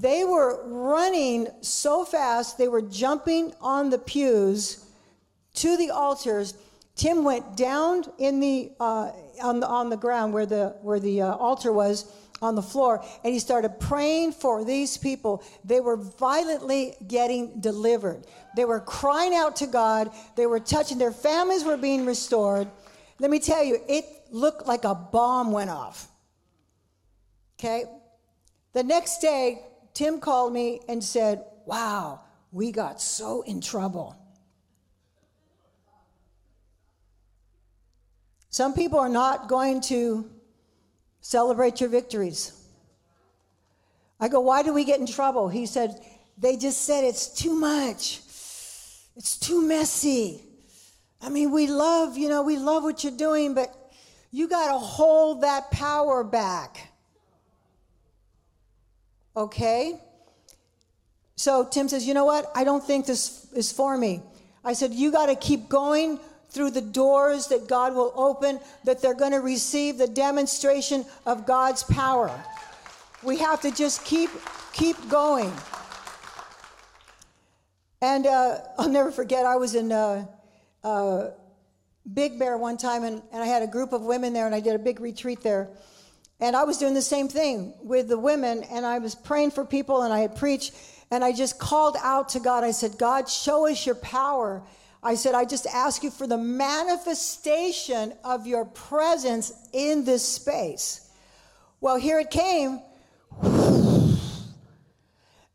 They 0.00 0.24
were 0.24 0.66
running 0.66 1.48
so 1.60 2.04
fast, 2.04 2.58
they 2.58 2.68
were 2.68 2.82
jumping 2.82 3.54
on 3.60 3.90
the 3.90 3.98
pews 3.98 4.84
to 5.54 5.76
the 5.76 5.90
altars. 5.90 6.54
Tim 6.96 7.22
went 7.22 7.56
down 7.56 8.04
in 8.18 8.40
the, 8.40 8.72
uh, 8.80 9.12
on, 9.42 9.60
the 9.60 9.68
on 9.68 9.90
the 9.90 9.96
ground 9.96 10.32
where 10.32 10.46
the, 10.46 10.76
where 10.82 10.98
the 10.98 11.22
uh, 11.22 11.34
altar 11.36 11.72
was 11.72 12.10
on 12.42 12.56
the 12.56 12.62
floor 12.62 13.04
and 13.22 13.32
he 13.32 13.38
started 13.38 13.78
praying 13.78 14.32
for 14.32 14.64
these 14.64 14.96
people. 14.96 15.44
They 15.64 15.78
were 15.80 15.96
violently 15.96 16.96
getting 17.06 17.60
delivered. 17.60 18.26
They 18.56 18.64
were 18.64 18.80
crying 18.80 19.34
out 19.34 19.56
to 19.56 19.66
God. 19.66 20.10
They 20.36 20.46
were 20.46 20.60
touching, 20.60 20.98
their 20.98 21.12
families 21.12 21.64
were 21.64 21.76
being 21.76 22.04
restored. 22.04 22.68
Let 23.20 23.30
me 23.30 23.38
tell 23.38 23.62
you, 23.62 23.80
it 23.88 24.04
looked 24.30 24.66
like 24.66 24.84
a 24.84 24.94
bomb 24.94 25.52
went 25.52 25.70
off. 25.70 26.08
Okay? 27.58 27.84
The 28.72 28.82
next 28.82 29.20
day, 29.20 29.62
Tim 29.94 30.18
called 30.18 30.52
me 30.52 30.80
and 30.88 31.02
said, 31.02 31.44
Wow, 31.66 32.20
we 32.52 32.72
got 32.72 33.00
so 33.00 33.42
in 33.42 33.60
trouble. 33.60 34.16
Some 38.50 38.74
people 38.74 38.98
are 38.98 39.08
not 39.08 39.48
going 39.48 39.80
to 39.82 40.30
celebrate 41.20 41.80
your 41.80 41.88
victories. 41.88 42.52
I 44.20 44.28
go, 44.28 44.40
Why 44.40 44.62
do 44.62 44.74
we 44.74 44.84
get 44.84 45.00
in 45.00 45.06
trouble? 45.06 45.48
He 45.48 45.66
said, 45.66 45.98
They 46.38 46.56
just 46.56 46.82
said 46.82 47.04
it's 47.04 47.28
too 47.28 47.54
much. 47.54 48.20
It's 49.16 49.38
too 49.38 49.62
messy. 49.62 50.42
I 51.22 51.28
mean, 51.28 51.52
we 51.52 51.68
love, 51.68 52.18
you 52.18 52.28
know, 52.28 52.42
we 52.42 52.56
love 52.56 52.82
what 52.82 53.04
you're 53.04 53.16
doing, 53.16 53.54
but 53.54 53.74
you 54.30 54.48
got 54.48 54.72
to 54.72 54.78
hold 54.78 55.42
that 55.42 55.70
power 55.70 56.24
back. 56.24 56.93
Okay? 59.36 59.98
So 61.36 61.66
Tim 61.66 61.88
says, 61.88 62.06
You 62.06 62.14
know 62.14 62.24
what? 62.24 62.50
I 62.54 62.64
don't 62.64 62.84
think 62.84 63.06
this 63.06 63.46
is 63.52 63.72
for 63.72 63.96
me. 63.96 64.22
I 64.64 64.72
said, 64.72 64.92
You 64.92 65.12
got 65.12 65.26
to 65.26 65.36
keep 65.36 65.68
going 65.68 66.20
through 66.50 66.70
the 66.70 66.80
doors 66.80 67.48
that 67.48 67.66
God 67.66 67.94
will 67.94 68.12
open, 68.14 68.60
that 68.84 69.02
they're 69.02 69.14
going 69.14 69.32
to 69.32 69.40
receive 69.40 69.98
the 69.98 70.06
demonstration 70.06 71.04
of 71.26 71.46
God's 71.46 71.82
power. 71.82 72.30
We 73.22 73.38
have 73.38 73.60
to 73.62 73.70
just 73.70 74.04
keep 74.04 74.30
keep 74.72 74.96
going. 75.08 75.52
And 78.00 78.26
uh, 78.26 78.58
I'll 78.78 78.90
never 78.90 79.10
forget, 79.10 79.46
I 79.46 79.56
was 79.56 79.74
in 79.74 79.90
uh, 79.90 80.26
uh, 80.82 81.30
Big 82.12 82.38
Bear 82.38 82.58
one 82.58 82.76
time, 82.76 83.02
and, 83.02 83.22
and 83.32 83.42
I 83.42 83.46
had 83.46 83.62
a 83.62 83.66
group 83.66 83.94
of 83.94 84.02
women 84.02 84.34
there, 84.34 84.44
and 84.44 84.54
I 84.54 84.60
did 84.60 84.74
a 84.74 84.78
big 84.78 85.00
retreat 85.00 85.40
there. 85.40 85.70
And 86.40 86.56
I 86.56 86.64
was 86.64 86.78
doing 86.78 86.94
the 86.94 87.02
same 87.02 87.28
thing 87.28 87.74
with 87.82 88.08
the 88.08 88.18
women, 88.18 88.64
and 88.64 88.84
I 88.84 88.98
was 88.98 89.14
praying 89.14 89.52
for 89.52 89.64
people, 89.64 90.02
and 90.02 90.12
I 90.12 90.20
had 90.20 90.36
preached, 90.36 90.74
and 91.10 91.24
I 91.24 91.32
just 91.32 91.58
called 91.58 91.96
out 92.02 92.30
to 92.30 92.40
God. 92.40 92.64
I 92.64 92.72
said, 92.72 92.98
God, 92.98 93.28
show 93.28 93.66
us 93.68 93.86
your 93.86 93.94
power. 93.94 94.62
I 95.02 95.14
said, 95.14 95.34
I 95.34 95.44
just 95.44 95.66
ask 95.66 96.02
you 96.02 96.10
for 96.10 96.26
the 96.26 96.38
manifestation 96.38 98.14
of 98.24 98.46
your 98.46 98.64
presence 98.64 99.52
in 99.72 100.04
this 100.04 100.26
space. 100.26 101.08
Well, 101.80 101.96
here 101.96 102.18
it 102.18 102.30
came. 102.30 102.80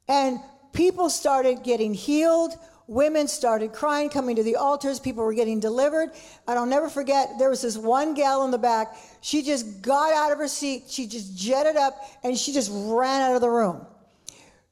And 0.08 0.40
people 0.74 1.12
started 1.12 1.62
getting 1.62 1.94
healed. 1.94 2.54
Women 2.90 3.28
started 3.28 3.72
crying, 3.72 4.10
coming 4.10 4.36
to 4.38 4.42
the 4.42 4.56
altars. 4.56 5.00
People 5.00 5.24
were 5.24 5.36
getting 5.36 5.60
delivered. 5.60 6.10
And 6.48 6.58
I'll 6.58 6.66
never 6.66 6.90
forget, 6.90 7.38
there 7.38 7.52
was 7.52 7.62
this 7.62 7.78
one 7.78 8.16
gal 8.16 8.44
in 8.46 8.52
the 8.52 8.58
back. 8.58 8.98
She 9.22 9.44
just 9.44 9.84
got 9.84 10.12
out 10.12 10.32
of 10.32 10.40
her 10.40 10.48
seat. 10.48 10.86
She 10.90 11.06
just 11.06 11.38
jetted 11.38 11.76
up 11.76 11.94
and 12.24 12.36
she 12.36 12.52
just 12.52 12.72
ran 12.74 13.22
out 13.22 13.36
of 13.36 13.42
the 13.42 13.50
room. 13.50 13.86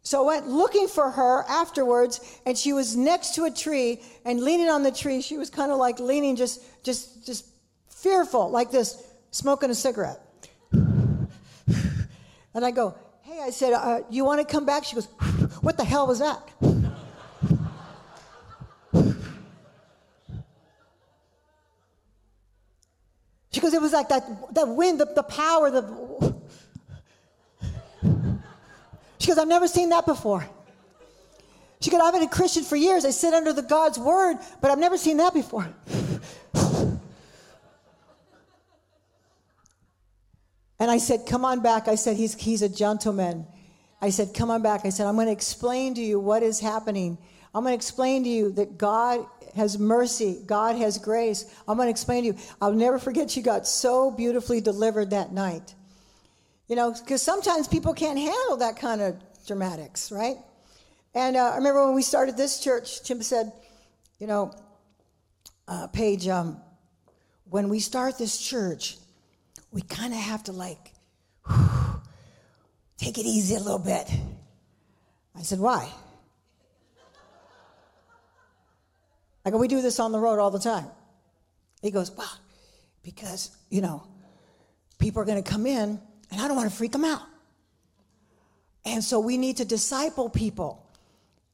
So 0.01 0.23
I 0.23 0.25
went 0.25 0.47
looking 0.47 0.88
for 0.88 1.12
her 1.12 1.43
afterwards, 1.49 2.39
and 2.45 2.58
she 2.58 2.71
was 2.71 2.95
next 2.95 3.36
to 3.36 3.43
a 3.43 3.51
tree 3.51 4.01
and 4.23 4.41
leaning 4.41 4.69
on 4.69 4.82
the 4.82 4.91
tree. 4.91 5.21
She 5.21 5.38
was 5.38 5.49
kind 5.49 5.69
of 5.69 5.77
like 5.77 5.99
leaning, 5.99 6.38
just, 6.38 6.63
just, 6.82 7.25
just 7.25 7.45
fearful, 7.89 8.49
like 8.49 8.71
this, 8.71 9.06
smoking 9.32 9.69
a 9.69 9.75
cigarette. 9.75 10.21
And 12.56 12.65
I 12.65 12.71
go, 12.71 12.95
Hey, 13.21 13.41
I 13.43 13.51
said, 13.51 13.73
uh, 13.73 13.99
You 14.10 14.25
want 14.25 14.39
to 14.41 14.51
come 14.51 14.65
back? 14.65 14.86
She 14.86 14.95
goes, 14.95 15.06
What 15.62 15.77
the 15.77 15.84
hell 15.84 16.08
was 16.08 16.17
that? 16.17 16.41
It 23.78 23.82
was 23.82 23.94
like 23.94 24.10
that, 24.10 24.56
that 24.56 24.68
wind, 24.68 25.00
the, 25.00 25.06
the 25.06 25.22
power, 25.22 25.70
the. 25.70 26.36
She 29.20 29.28
goes, 29.28 29.38
I've 29.38 29.48
never 29.48 29.68
seen 29.68 29.90
that 29.90 30.04
before. 30.08 30.50
She 31.80 31.92
goes, 31.92 32.02
I've 32.04 32.12
been 32.12 32.24
a 32.24 32.28
Christian 32.28 32.63
for 32.63 32.76
years. 32.76 33.06
I 33.06 33.12
sit 33.12 33.36
under 33.36 33.54
the 33.54 33.62
God's 33.62 34.00
word, 34.00 34.40
but 34.62 34.72
I've 34.72 34.80
never 34.80 34.98
seen 34.98 35.18
that 35.18 35.36
before. 35.36 35.68
And 40.80 40.90
I 40.90 40.98
said, 40.98 41.28
Come 41.28 41.46
on 41.46 41.62
back. 41.62 41.88
I 41.88 41.96
said, 41.96 42.18
He's, 42.18 42.34
he's 42.34 42.63
a 42.63 42.70
gentleman. 42.70 43.46
I 44.02 44.10
said, 44.10 44.34
Come 44.34 44.50
on 44.50 44.63
back. 44.63 44.86
I 44.86 44.90
said, 44.90 45.06
I'm 45.06 45.13
going 45.13 45.28
to 45.28 45.34
explain 45.34 45.94
to 45.94 46.02
you 46.02 46.20
what 46.20 46.42
is 46.42 46.60
happening. 46.60 47.20
I'm 47.54 47.63
going 47.63 47.74
to 47.74 47.76
explain 47.76 48.24
to 48.24 48.30
you 48.30 48.52
that 48.54 48.80
God 48.80 49.28
has 49.56 49.78
mercy, 49.80 50.42
God 50.46 50.76
has 50.76 50.98
grace. 50.98 51.46
I'm 51.68 51.78
going 51.78 51.88
to 51.88 51.92
explain 51.92 52.24
to 52.24 52.28
you. 52.28 52.38
I'll 52.62 52.74
never 52.74 53.00
forget 53.00 53.32
she 53.32 53.42
got 53.42 53.68
so 53.68 54.12
beautifully 54.12 54.62
delivered 54.62 55.12
that 55.12 55.32
night. 55.32 55.76
You 56.68 56.76
know, 56.76 56.92
because 56.92 57.22
sometimes 57.22 57.68
people 57.68 57.94
can't 57.94 58.20
handle 58.20 58.58
that 58.58 58.78
kind 58.78 59.02
of 59.02 59.16
dramatics, 59.46 60.12
right? 60.12 60.36
And 61.14 61.38
uh, 61.38 61.52
I 61.54 61.56
remember 61.58 61.86
when 61.86 61.96
we 61.96 62.02
started 62.02 62.36
this 62.38 62.60
church, 62.60 63.02
Tim 63.04 63.22
said, 63.24 63.52
You 64.20 64.28
know, 64.28 64.54
uh, 65.68 65.88
Paige, 65.88 66.28
um, 66.28 66.58
when 67.50 67.70
we 67.70 67.80
start 67.80 68.18
this 68.18 68.38
church, 68.38 68.98
we 69.72 69.82
kind 69.82 70.14
of 70.14 70.20
have 70.20 70.44
to 70.44 70.52
like 70.52 70.94
whew, 71.48 71.56
take 72.98 73.18
it 73.18 73.26
easy 73.26 73.56
a 73.56 73.60
little 73.60 73.80
bit. 73.80 74.10
I 75.36 75.42
said, 75.42 75.60
Why? 75.60 75.90
I 79.48 79.50
go, 79.50 79.58
We 79.58 79.70
do 79.70 79.82
this 79.82 80.00
on 80.00 80.12
the 80.12 80.20
road 80.20 80.40
all 80.40 80.52
the 80.52 80.60
time. 80.60 80.88
He 81.82 81.90
goes, 81.90 82.12
Well, 82.12 82.38
because, 83.02 83.56
you 83.70 83.80
know, 83.82 84.04
people 85.00 85.22
are 85.22 85.26
going 85.26 85.42
to 85.42 85.50
come 85.50 85.66
in 85.66 86.00
and 86.32 86.42
I 86.42 86.48
don't 86.48 86.58
want 86.58 86.70
to 86.70 86.76
freak 86.76 86.92
them 86.92 87.06
out. 87.06 87.22
And 88.86 89.02
so 89.02 89.20
we 89.22 89.38
need 89.38 89.58
to 89.58 89.66
disciple 89.66 90.30
people. 90.30 90.86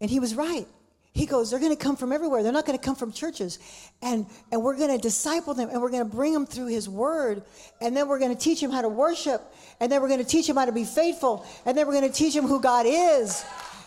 And 0.01 0.09
he 0.09 0.19
was 0.19 0.33
right. 0.33 0.65
He 1.13 1.27
goes, 1.27 1.51
they're 1.51 1.59
going 1.59 1.75
to 1.75 1.81
come 1.81 1.95
from 1.95 2.11
everywhere. 2.11 2.41
They're 2.41 2.51
not 2.51 2.65
going 2.65 2.77
to 2.77 2.83
come 2.83 2.95
from 2.95 3.11
churches. 3.11 3.59
And, 4.01 4.25
and 4.51 4.63
we're 4.63 4.75
going 4.75 4.89
to 4.89 4.97
disciple 4.97 5.53
them 5.53 5.69
and 5.69 5.79
we're 5.79 5.91
going 5.91 6.03
to 6.03 6.15
bring 6.15 6.33
them 6.33 6.47
through 6.47 6.67
his 6.67 6.89
word. 6.89 7.43
And 7.81 7.95
then 7.95 8.07
we're 8.07 8.17
going 8.17 8.35
to 8.35 8.41
teach 8.41 8.59
them 8.61 8.71
how 8.71 8.81
to 8.81 8.89
worship. 8.89 9.41
And 9.79 9.91
then 9.91 10.01
we're 10.01 10.07
going 10.07 10.23
to 10.23 10.25
teach 10.25 10.47
them 10.47 10.55
how 10.55 10.65
to 10.65 10.71
be 10.71 10.85
faithful. 10.85 11.45
And 11.67 11.77
then 11.77 11.85
we're 11.85 11.93
going 11.93 12.11
to 12.11 12.17
teach 12.17 12.33
them 12.33 12.47
who 12.47 12.59
God 12.59 12.87
is. 12.87 13.45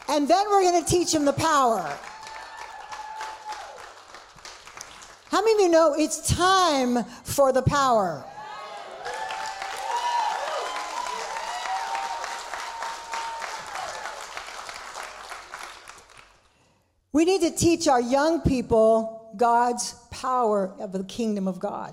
And 0.09 0.29
then 0.29 0.47
we're 0.49 0.63
going 0.63 0.85
to 0.85 0.89
teach 0.89 1.11
them 1.11 1.25
the 1.25 1.33
power. 1.33 1.99
How 5.37 5.43
many 5.43 5.53
of 5.53 5.61
you 5.61 5.69
know 5.69 5.95
it's 5.99 6.35
time 6.35 7.05
for 7.05 7.53
the 7.53 7.61
power? 7.61 8.25
We 17.13 17.27
need 17.27 17.43
to 17.43 17.51
teach 17.51 17.87
our 17.87 18.01
young 18.01 18.41
people 18.41 19.31
God's 19.37 19.93
power 20.11 20.73
of 20.81 20.93
the 20.93 21.05
kingdom 21.05 21.49
of 21.49 21.61
God. 21.61 21.93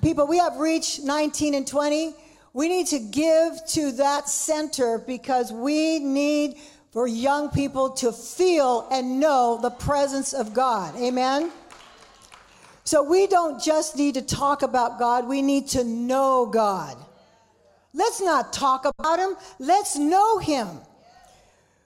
People, 0.00 0.28
we 0.28 0.38
have 0.38 0.56
reached 0.58 1.02
19 1.02 1.54
and 1.54 1.66
20. 1.66 2.14
We 2.52 2.68
need 2.68 2.86
to 2.86 3.00
give 3.00 3.66
to 3.70 3.90
that 3.96 4.28
center 4.28 4.98
because 4.98 5.50
we 5.52 5.98
need 5.98 6.58
for 6.92 7.08
young 7.08 7.50
people 7.50 7.90
to 7.90 8.12
feel 8.12 8.86
and 8.92 9.18
know 9.18 9.58
the 9.60 9.70
presence 9.70 10.32
of 10.32 10.54
God. 10.54 10.94
Amen? 10.94 11.50
So 12.84 13.02
we 13.02 13.26
don't 13.26 13.62
just 13.62 13.96
need 13.96 14.14
to 14.14 14.22
talk 14.22 14.62
about 14.62 14.98
God, 14.98 15.26
we 15.26 15.40
need 15.40 15.68
to 15.68 15.84
know 15.84 16.46
God. 16.46 16.96
Let's 17.94 18.20
not 18.20 18.52
talk 18.52 18.84
about 18.84 19.18
Him, 19.18 19.36
let's 19.58 19.96
know 19.96 20.38
Him. 20.38 20.68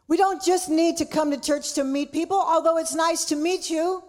We 0.09 0.17
don't 0.17 0.43
just 0.43 0.69
need 0.69 0.97
to 0.97 1.05
come 1.05 1.31
to 1.31 1.41
church 1.41 1.75
to 1.75 1.85
meet 1.85 2.13
people, 2.13 2.39
although 2.41 2.79
it's 2.79 2.95
nice 2.95 3.27
to 3.27 3.37
meet 3.37 3.71
you, 3.71 4.03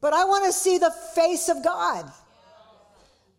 but 0.00 0.14
I 0.14 0.24
want 0.24 0.46
to 0.46 0.52
see 0.52 0.78
the 0.78 0.92
face 1.14 1.48
of 1.48 1.62
God. 1.62 2.10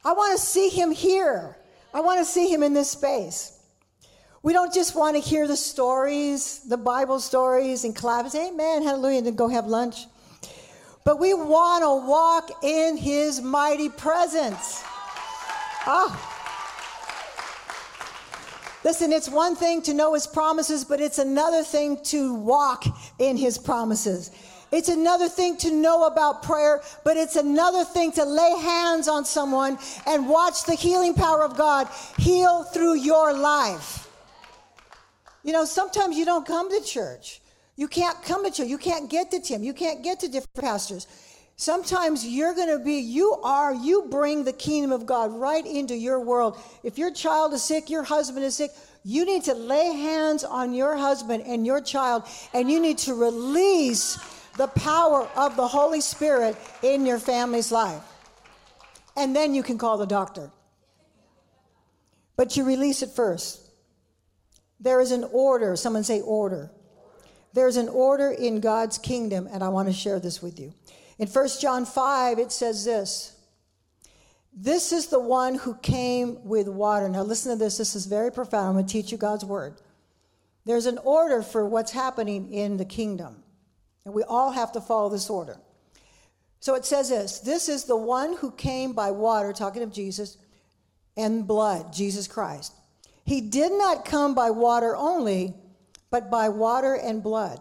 I 0.05 0.13
want 0.13 0.37
to 0.37 0.45
see 0.45 0.69
Him 0.69 0.91
here. 0.91 1.57
I 1.93 2.01
want 2.01 2.19
to 2.19 2.25
see 2.25 2.53
Him 2.53 2.61
in 2.61 2.73
this 2.73 2.91
space. 2.91 3.59
We 4.43 4.53
don't 4.53 4.73
just 4.73 4.95
want 4.95 5.15
to 5.15 5.21
hear 5.21 5.47
the 5.47 5.57
stories, 5.57 6.59
the 6.59 6.77
Bible 6.77 7.19
stories, 7.19 7.83
and 7.83 7.95
clap 7.95 8.23
and 8.23 8.31
say, 8.31 8.49
Amen, 8.49 8.83
hallelujah, 8.83 9.17
and 9.17 9.27
then 9.27 9.35
go 9.35 9.47
have 9.47 9.65
lunch. 9.65 10.05
But 11.03 11.19
we 11.19 11.33
want 11.33 11.83
to 11.83 12.07
walk 12.07 12.63
in 12.63 12.97
His 12.97 13.41
mighty 13.41 13.89
presence. 13.89 14.83
Ah. 15.85 16.35
Listen, 18.83 19.11
it's 19.11 19.27
one 19.27 19.55
thing 19.55 19.81
to 19.83 19.93
know 19.93 20.13
his 20.13 20.25
promises, 20.25 20.85
but 20.85 21.01
it's 21.01 21.19
another 21.19 21.63
thing 21.63 22.01
to 22.03 22.33
walk 22.33 22.85
in 23.19 23.35
his 23.35 23.57
promises. 23.57 24.31
It's 24.71 24.87
another 24.87 25.27
thing 25.27 25.57
to 25.57 25.71
know 25.71 26.05
about 26.05 26.43
prayer, 26.43 26.81
but 27.03 27.17
it's 27.17 27.35
another 27.35 27.83
thing 27.83 28.11
to 28.13 28.23
lay 28.23 28.55
hands 28.61 29.07
on 29.07 29.25
someone 29.25 29.77
and 30.05 30.29
watch 30.29 30.63
the 30.63 30.75
healing 30.75 31.13
power 31.13 31.43
of 31.43 31.57
God 31.57 31.89
heal 32.17 32.63
through 32.63 32.95
your 32.95 33.33
life. 33.33 34.07
You 35.43 35.53
know, 35.53 35.65
sometimes 35.65 36.17
you 36.17 36.23
don't 36.23 36.45
come 36.45 36.69
to 36.69 36.85
church. 36.85 37.41
You 37.79 37.87
can't 37.87 38.21
come 38.23 38.43
to 38.43 38.51
church. 38.51 38.67
You 38.67 38.77
can't 38.77 39.09
get 39.09 39.31
to 39.31 39.39
Tim. 39.39 39.63
You 39.63 39.71
can't 39.71 40.03
get 40.03 40.19
to 40.19 40.27
different 40.27 40.53
pastors. 40.53 41.07
Sometimes 41.55 42.27
you're 42.27 42.53
going 42.53 42.77
to 42.77 42.83
be, 42.83 42.95
you 42.95 43.39
are, 43.41 43.73
you 43.73 44.07
bring 44.11 44.43
the 44.43 44.51
kingdom 44.51 44.91
of 44.91 45.05
God 45.05 45.31
right 45.31 45.65
into 45.65 45.95
your 45.95 46.19
world. 46.19 46.57
If 46.83 46.97
your 46.97 47.09
child 47.09 47.53
is 47.53 47.63
sick, 47.63 47.89
your 47.89 48.03
husband 48.03 48.43
is 48.43 48.57
sick, 48.57 48.71
you 49.05 49.25
need 49.25 49.45
to 49.45 49.53
lay 49.53 49.93
hands 49.93 50.43
on 50.43 50.73
your 50.73 50.97
husband 50.97 51.43
and 51.47 51.65
your 51.65 51.79
child, 51.79 52.23
and 52.53 52.69
you 52.69 52.81
need 52.81 52.97
to 52.97 53.13
release 53.13 54.17
the 54.57 54.67
power 54.67 55.29
of 55.37 55.55
the 55.55 55.65
Holy 55.65 56.01
Spirit 56.01 56.57
in 56.83 57.05
your 57.05 57.17
family's 57.17 57.71
life. 57.71 58.03
And 59.15 59.33
then 59.33 59.53
you 59.53 59.63
can 59.63 59.77
call 59.77 59.97
the 59.97 60.05
doctor. 60.05 60.51
But 62.35 62.57
you 62.57 62.65
release 62.65 63.03
it 63.03 63.11
first. 63.11 63.71
There 64.81 64.99
is 64.99 65.13
an 65.13 65.23
order. 65.31 65.77
Someone 65.77 66.03
say 66.03 66.19
order. 66.19 66.71
There's 67.53 67.77
an 67.77 67.89
order 67.89 68.31
in 68.31 68.59
God's 68.59 68.97
kingdom, 68.97 69.47
and 69.51 69.63
I 69.63 69.69
want 69.69 69.87
to 69.87 69.93
share 69.93 70.19
this 70.19 70.41
with 70.41 70.59
you. 70.59 70.73
In 71.17 71.27
1 71.27 71.49
John 71.59 71.85
5, 71.85 72.39
it 72.39 72.51
says 72.51 72.85
this 72.85 73.35
This 74.53 74.91
is 74.91 75.07
the 75.07 75.19
one 75.19 75.55
who 75.55 75.75
came 75.75 76.43
with 76.45 76.67
water. 76.67 77.09
Now, 77.09 77.23
listen 77.23 77.51
to 77.51 77.57
this. 77.57 77.77
This 77.77 77.95
is 77.95 78.05
very 78.05 78.31
profound. 78.31 78.67
I'm 78.67 78.73
going 78.73 78.85
to 78.85 78.91
teach 78.91 79.11
you 79.11 79.17
God's 79.17 79.45
word. 79.45 79.75
There's 80.65 80.85
an 80.85 80.99
order 80.99 81.41
for 81.41 81.65
what's 81.65 81.91
happening 81.91 82.53
in 82.53 82.77
the 82.77 82.85
kingdom, 82.85 83.43
and 84.05 84.13
we 84.13 84.23
all 84.23 84.51
have 84.51 84.71
to 84.73 84.81
follow 84.81 85.09
this 85.09 85.29
order. 85.29 85.57
So 86.59 86.75
it 86.75 86.85
says 86.85 87.09
this 87.09 87.39
This 87.39 87.69
is 87.69 87.85
the 87.85 87.97
one 87.97 88.35
who 88.37 88.51
came 88.51 88.93
by 88.93 89.11
water, 89.11 89.53
talking 89.53 89.81
of 89.81 89.91
Jesus, 89.91 90.37
and 91.17 91.47
blood, 91.47 91.91
Jesus 91.93 92.27
Christ. 92.27 92.73
He 93.25 93.41
did 93.41 93.71
not 93.71 94.05
come 94.05 94.33
by 94.33 94.49
water 94.49 94.95
only, 94.95 95.53
but 96.11 96.31
by 96.31 96.49
water 96.49 96.95
and 96.95 97.23
blood. 97.23 97.59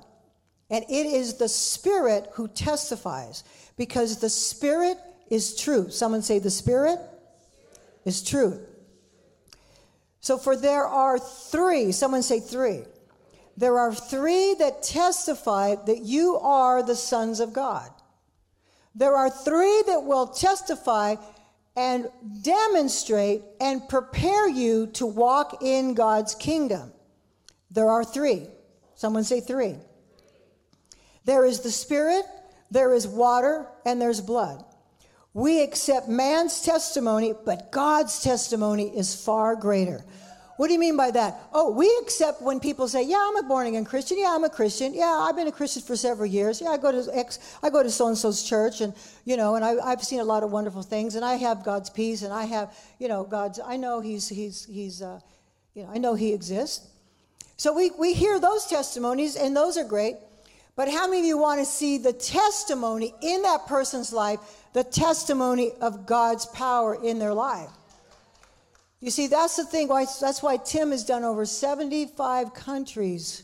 And 0.71 0.85
it 0.85 1.07
is 1.07 1.35
the 1.35 1.49
Spirit 1.49 2.29
who 2.33 2.49
testifies, 2.49 3.45
because 3.77 4.21
the 4.21 4.31
Spirit 4.31 4.99
is 5.31 5.57
true. 5.57 5.91
Someone 5.91 6.23
say, 6.23 6.39
The 6.39 6.51
Spirit 6.51 6.99
is 8.05 8.23
true. 8.23 8.61
So, 10.21 10.37
for 10.37 10.57
there 10.57 10.87
are 10.87 11.19
three, 11.19 11.93
someone 11.93 12.23
say 12.23 12.41
three. 12.41 12.83
There 13.57 13.79
are 13.79 13.95
three 13.95 14.55
that 14.59 14.83
testify 14.83 15.75
that 15.87 16.03
you 16.03 16.37
are 16.37 16.83
the 16.83 16.95
sons 16.95 17.41
of 17.41 17.53
God. 17.53 17.91
There 18.95 19.17
are 19.17 19.31
three 19.31 19.83
that 19.87 20.05
will 20.05 20.27
testify 20.29 21.17
and 21.77 22.09
demonstrate 22.43 23.43
and 23.61 23.89
prepare 23.89 24.49
you 24.49 24.89
to 24.89 25.07
walk 25.07 25.63
in 25.63 25.95
God's 25.95 26.35
kingdom. 26.35 26.93
There 27.79 27.91
are 27.91 28.03
three. 28.03 28.49
Someone 28.97 29.23
say 29.23 29.39
three. 29.41 29.77
There 31.25 31.45
is 31.45 31.61
the 31.61 31.71
Spirit, 31.71 32.25
there 32.73 32.93
is 32.93 33.07
water, 33.07 33.69
and 33.87 34.03
there's 34.03 34.21
blood. 34.21 34.65
We 35.33 35.63
accept 35.63 36.09
man's 36.09 36.63
testimony, 36.63 37.35
but 37.45 37.71
God's 37.71 38.21
testimony 38.21 38.89
is 38.89 39.15
far 39.15 39.55
greater. 39.55 40.05
What 40.57 40.67
do 40.67 40.73
you 40.73 40.81
mean 40.81 40.97
by 40.97 41.13
that? 41.13 41.41
Oh, 41.53 41.71
we 41.71 41.87
accept 42.03 42.43
when 42.43 42.59
people 42.59 42.89
say, 42.89 43.05
"Yeah, 43.05 43.25
I'm 43.29 43.37
a 43.37 43.45
born 43.45 43.69
again 43.69 43.85
Christian. 43.85 44.19
Yeah, 44.19 44.35
I'm 44.35 44.43
a 44.43 44.51
Christian. 44.51 44.93
Yeah, 44.93 45.15
I've 45.25 45.37
been 45.37 45.47
a 45.47 45.53
Christian 45.53 45.83
for 45.83 45.95
several 45.95 46.27
years. 46.27 46.61
Yeah, 46.61 46.71
I 46.71 46.79
go 46.79 46.91
to 46.91 47.17
X, 47.17 47.39
I 47.63 47.71
go 47.71 47.85
to 47.85 47.91
so 47.93 48.09
and 48.09 48.19
so's 48.19 48.43
church, 48.43 48.81
and 48.81 48.93
you 49.25 49.37
know, 49.37 49.55
and 49.55 49.65
I, 49.65 49.91
have 49.91 50.03
seen 50.03 50.19
a 50.19 50.25
lot 50.25 50.43
of 50.43 50.51
wonderful 50.51 50.83
things, 50.83 51.15
and 51.15 51.25
I 51.25 51.37
have 51.37 51.63
God's 51.63 51.91
peace, 51.91 52.23
and 52.23 52.33
I 52.33 52.47
have, 52.47 52.77
you 52.99 53.07
know, 53.07 53.23
God's. 53.23 53.61
I 53.65 53.77
know 53.77 54.01
He's 54.01 54.29
He's 54.29 54.65
He's, 54.65 55.01
uh, 55.01 55.21
you 55.75 55.85
know, 55.85 55.91
I 55.95 55.99
know 55.99 56.15
He 56.17 56.33
exists. 56.33 56.98
So 57.59 57.75
we 57.75 57.91
we 57.91 58.15
hear 58.15 58.39
those 58.39 58.67
testimonies, 58.67 59.37
and 59.37 59.55
those 59.55 59.77
are 59.77 59.85
great. 59.85 60.17
But 60.77 60.89
how 60.89 61.09
many 61.09 61.21
of 61.21 61.27
you 61.27 61.39
want 61.39 61.59
to 61.59 61.67
see 61.67 61.99
the 61.99 62.13
testimony 62.13 63.13
in 63.21 63.43
that 63.43 63.67
person's 63.67 64.13
life, 64.13 64.39
the 64.75 64.85
testimony 64.85 65.73
of 65.81 66.07
God's 66.07 66.47
power 66.47 66.97
in 67.05 67.19
their 67.19 67.35
life? 67.35 67.69
You 69.01 69.11
see, 69.11 69.27
that's 69.27 69.57
the 69.57 69.65
thing. 69.65 69.89
Why, 69.89 70.07
that's 70.21 70.41
why 70.41 70.57
Tim 70.57 70.93
has 70.93 71.05
done 71.05 71.25
over 71.25 71.45
75 71.45 72.55
countries. 72.55 73.43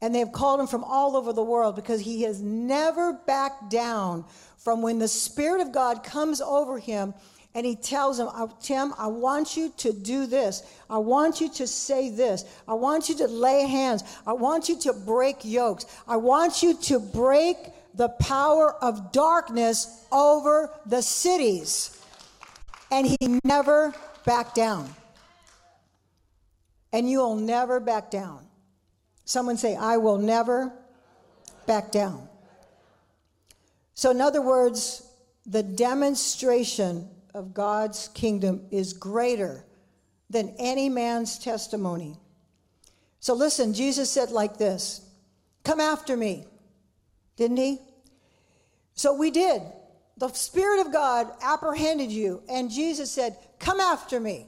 And 0.00 0.14
they've 0.14 0.32
called 0.32 0.60
him 0.60 0.66
from 0.66 0.84
all 0.84 1.16
over 1.16 1.34
the 1.34 1.42
world 1.42 1.76
because 1.76 2.00
he 2.00 2.22
has 2.22 2.40
never 2.40 3.12
backed 3.26 3.70
down 3.70 4.24
from 4.56 4.80
when 4.80 4.98
the 4.98 5.08
Spirit 5.08 5.60
of 5.60 5.70
God 5.70 6.02
comes 6.02 6.40
over 6.40 6.78
him 6.78 7.12
and 7.54 7.64
he 7.64 7.76
tells 7.76 8.18
him, 8.18 8.28
Tim, 8.60 8.92
I 8.98 9.06
want 9.06 9.56
you 9.56 9.72
to 9.78 9.92
do 9.92 10.26
this. 10.26 10.64
I 10.90 10.98
want 10.98 11.40
you 11.40 11.48
to 11.52 11.66
say 11.68 12.10
this. 12.10 12.44
I 12.66 12.74
want 12.74 13.08
you 13.08 13.16
to 13.18 13.28
lay 13.28 13.66
hands. 13.66 14.02
I 14.26 14.32
want 14.32 14.68
you 14.68 14.76
to 14.80 14.92
break 14.92 15.44
yokes. 15.44 15.86
I 16.08 16.16
want 16.16 16.64
you 16.64 16.74
to 16.74 16.98
break 16.98 17.56
the 17.94 18.08
power 18.08 18.74
of 18.82 19.12
darkness 19.12 20.04
over 20.10 20.68
the 20.84 21.00
cities. 21.00 22.02
And 22.90 23.06
he 23.06 23.38
never 23.44 23.94
back 24.26 24.54
down. 24.54 24.92
And 26.92 27.08
you 27.08 27.18
will 27.18 27.36
never 27.36 27.78
back 27.78 28.10
down. 28.10 28.44
Someone 29.24 29.56
say, 29.56 29.76
I 29.76 29.96
will 29.98 30.18
never 30.18 30.72
back 31.66 31.92
down. 31.92 32.28
So, 33.94 34.10
in 34.10 34.20
other 34.20 34.42
words, 34.42 35.08
the 35.46 35.62
demonstration 35.62 37.08
of 37.34 37.52
God's 37.52 38.08
kingdom 38.14 38.66
is 38.70 38.92
greater 38.92 39.64
than 40.30 40.54
any 40.58 40.88
man's 40.88 41.38
testimony. 41.38 42.16
So, 43.20 43.34
listen, 43.34 43.74
Jesus 43.74 44.10
said 44.10 44.30
like 44.30 44.56
this 44.56 45.00
Come 45.64 45.80
after 45.80 46.16
me, 46.16 46.46
didn't 47.36 47.56
he? 47.58 47.78
So 48.94 49.14
we 49.14 49.30
did 49.30 49.62
the 50.16 50.28
Spirit 50.28 50.86
of 50.86 50.92
God 50.92 51.30
apprehended 51.42 52.10
you, 52.10 52.42
and 52.48 52.70
Jesus 52.70 53.10
said, 53.10 53.36
Come 53.58 53.80
after 53.80 54.20
me. 54.20 54.46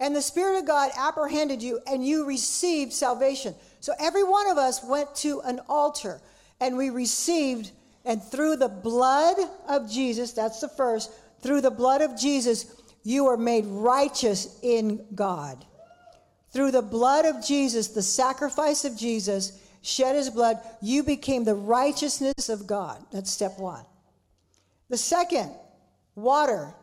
And 0.00 0.16
the 0.16 0.22
Spirit 0.22 0.58
of 0.58 0.66
God 0.66 0.90
apprehended 0.96 1.62
you, 1.62 1.80
and 1.86 2.04
you 2.04 2.26
received 2.26 2.92
salvation. 2.92 3.54
So 3.80 3.92
every 4.00 4.24
one 4.24 4.50
of 4.50 4.56
us 4.56 4.82
went 4.82 5.14
to 5.16 5.40
an 5.42 5.60
altar, 5.68 6.20
and 6.60 6.76
we 6.76 6.90
received, 6.90 7.70
and 8.04 8.22
through 8.22 8.56
the 8.56 8.68
blood 8.68 9.36
of 9.68 9.90
Jesus, 9.90 10.32
that's 10.32 10.60
the 10.60 10.68
first, 10.68 11.10
through 11.42 11.60
the 11.60 11.70
blood 11.70 12.00
of 12.00 12.18
Jesus, 12.18 12.66
you 13.02 13.26
are 13.26 13.36
made 13.36 13.66
righteous 13.66 14.58
in 14.62 15.04
God. 15.14 15.64
Through 16.52 16.70
the 16.70 16.82
blood 16.82 17.24
of 17.24 17.44
Jesus, 17.44 17.88
the 17.88 18.02
sacrifice 18.02 18.84
of 18.84 18.96
Jesus, 18.96 19.58
shed 19.82 20.14
his 20.14 20.30
blood, 20.30 20.58
you 20.80 21.02
became 21.02 21.44
the 21.44 21.54
righteousness 21.54 22.48
of 22.48 22.66
God. 22.66 23.04
That's 23.10 23.30
step 23.30 23.58
one. 23.58 23.84
The 24.88 24.98
second, 24.98 25.50
water. 26.14 26.74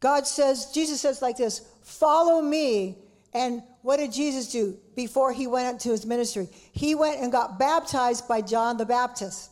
God 0.00 0.26
says, 0.26 0.72
Jesus 0.74 1.00
says 1.00 1.22
like 1.22 1.36
this 1.36 1.60
follow 1.82 2.42
me. 2.42 2.98
And 3.34 3.62
what 3.80 3.96
did 3.96 4.12
Jesus 4.12 4.52
do 4.52 4.76
before 4.94 5.32
he 5.32 5.46
went 5.46 5.68
into 5.68 5.88
his 5.88 6.04
ministry? 6.04 6.48
He 6.72 6.94
went 6.94 7.20
and 7.20 7.32
got 7.32 7.58
baptized 7.58 8.28
by 8.28 8.42
John 8.42 8.76
the 8.76 8.84
Baptist. 8.84 9.50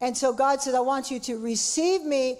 And 0.00 0.16
so 0.16 0.32
God 0.32 0.60
says, 0.60 0.74
I 0.74 0.80
want 0.80 1.10
you 1.10 1.20
to 1.20 1.38
receive 1.38 2.02
me. 2.02 2.38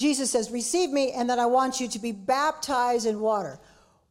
Jesus 0.00 0.30
says, 0.30 0.50
receive 0.50 0.88
me, 0.88 1.12
and 1.12 1.28
then 1.28 1.38
I 1.38 1.44
want 1.44 1.78
you 1.78 1.86
to 1.88 1.98
be 1.98 2.10
baptized 2.10 3.04
in 3.04 3.20
water. 3.20 3.60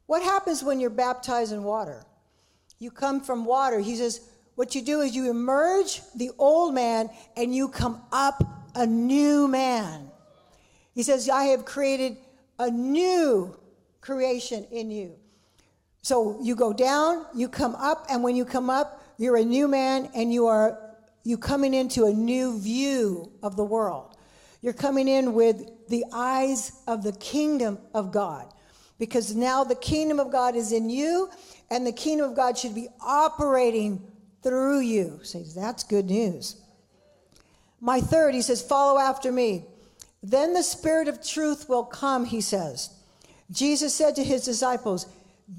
What 0.05 0.21
happens 0.21 0.63
when 0.63 0.79
you're 0.79 0.91
baptized 0.91 1.51
in 1.51 1.63
water? 1.63 2.05
You 2.77 2.91
come 2.91 3.21
from 3.21 3.43
water. 3.43 3.79
He 3.79 3.95
says, 3.95 4.21
what 4.53 4.75
you 4.75 4.83
do 4.83 5.01
is 5.01 5.15
you 5.15 5.31
emerge 5.31 6.01
the 6.15 6.29
old 6.37 6.75
man 6.75 7.09
and 7.35 7.55
you 7.55 7.69
come 7.69 8.03
up 8.11 8.43
a 8.75 8.85
new 8.85 9.47
man. 9.47 10.11
He 10.93 11.01
says, 11.01 11.27
I 11.27 11.45
have 11.45 11.65
created 11.65 12.17
a 12.59 12.69
new 12.69 13.57
creation 13.99 14.67
in 14.71 14.91
you. 14.91 15.15
So 16.03 16.37
you 16.39 16.55
go 16.55 16.71
down, 16.71 17.25
you 17.33 17.49
come 17.49 17.73
up, 17.73 18.05
and 18.11 18.21
when 18.21 18.35
you 18.35 18.45
come 18.45 18.69
up, 18.69 19.03
you're 19.17 19.37
a 19.37 19.43
new 19.43 19.67
man 19.67 20.11
and 20.13 20.31
you 20.31 20.45
are 20.45 20.77
you 21.23 21.37
coming 21.37 21.73
into 21.73 22.05
a 22.05 22.13
new 22.13 22.59
view 22.59 23.31
of 23.41 23.55
the 23.55 23.63
world. 23.63 24.15
You're 24.61 24.73
coming 24.73 25.07
in 25.07 25.33
with 25.33 25.87
the 25.87 26.05
eyes 26.11 26.71
of 26.87 27.03
the 27.03 27.13
kingdom 27.13 27.79
of 27.93 28.11
God. 28.11 28.51
Because 28.97 29.33
now 29.33 29.63
the 29.63 29.75
kingdom 29.75 30.19
of 30.19 30.31
God 30.31 30.55
is 30.55 30.71
in 30.73 30.89
you, 30.89 31.29
and 31.71 31.87
the 31.87 31.91
kingdom 31.93 32.29
of 32.29 32.35
God 32.35 32.57
should 32.57 32.75
be 32.75 32.89
operating 32.99 34.01
through 34.43 34.81
you. 34.81 35.19
Say, 35.23 35.43
that's 35.55 35.83
good 35.83 36.05
news. 36.05 36.57
My 37.79 38.01
third, 38.01 38.33
he 38.35 38.41
says, 38.41 38.61
follow 38.61 38.99
after 38.99 39.31
me. 39.31 39.65
Then 40.21 40.53
the 40.53 40.63
Spirit 40.63 41.07
of 41.07 41.25
truth 41.25 41.69
will 41.69 41.85
come, 41.85 42.25
he 42.25 42.41
says. 42.41 42.89
Jesus 43.51 43.93
said 43.93 44.15
to 44.15 44.23
his 44.23 44.43
disciples, 44.43 45.07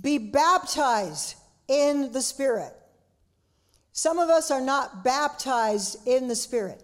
Be 0.02 0.18
baptized 0.18 1.36
in 1.66 2.12
the 2.12 2.20
Spirit. 2.20 2.74
Some 3.92 4.18
of 4.18 4.28
us 4.28 4.50
are 4.50 4.60
not 4.60 5.02
baptized 5.02 6.06
in 6.06 6.28
the 6.28 6.36
Spirit. 6.36 6.82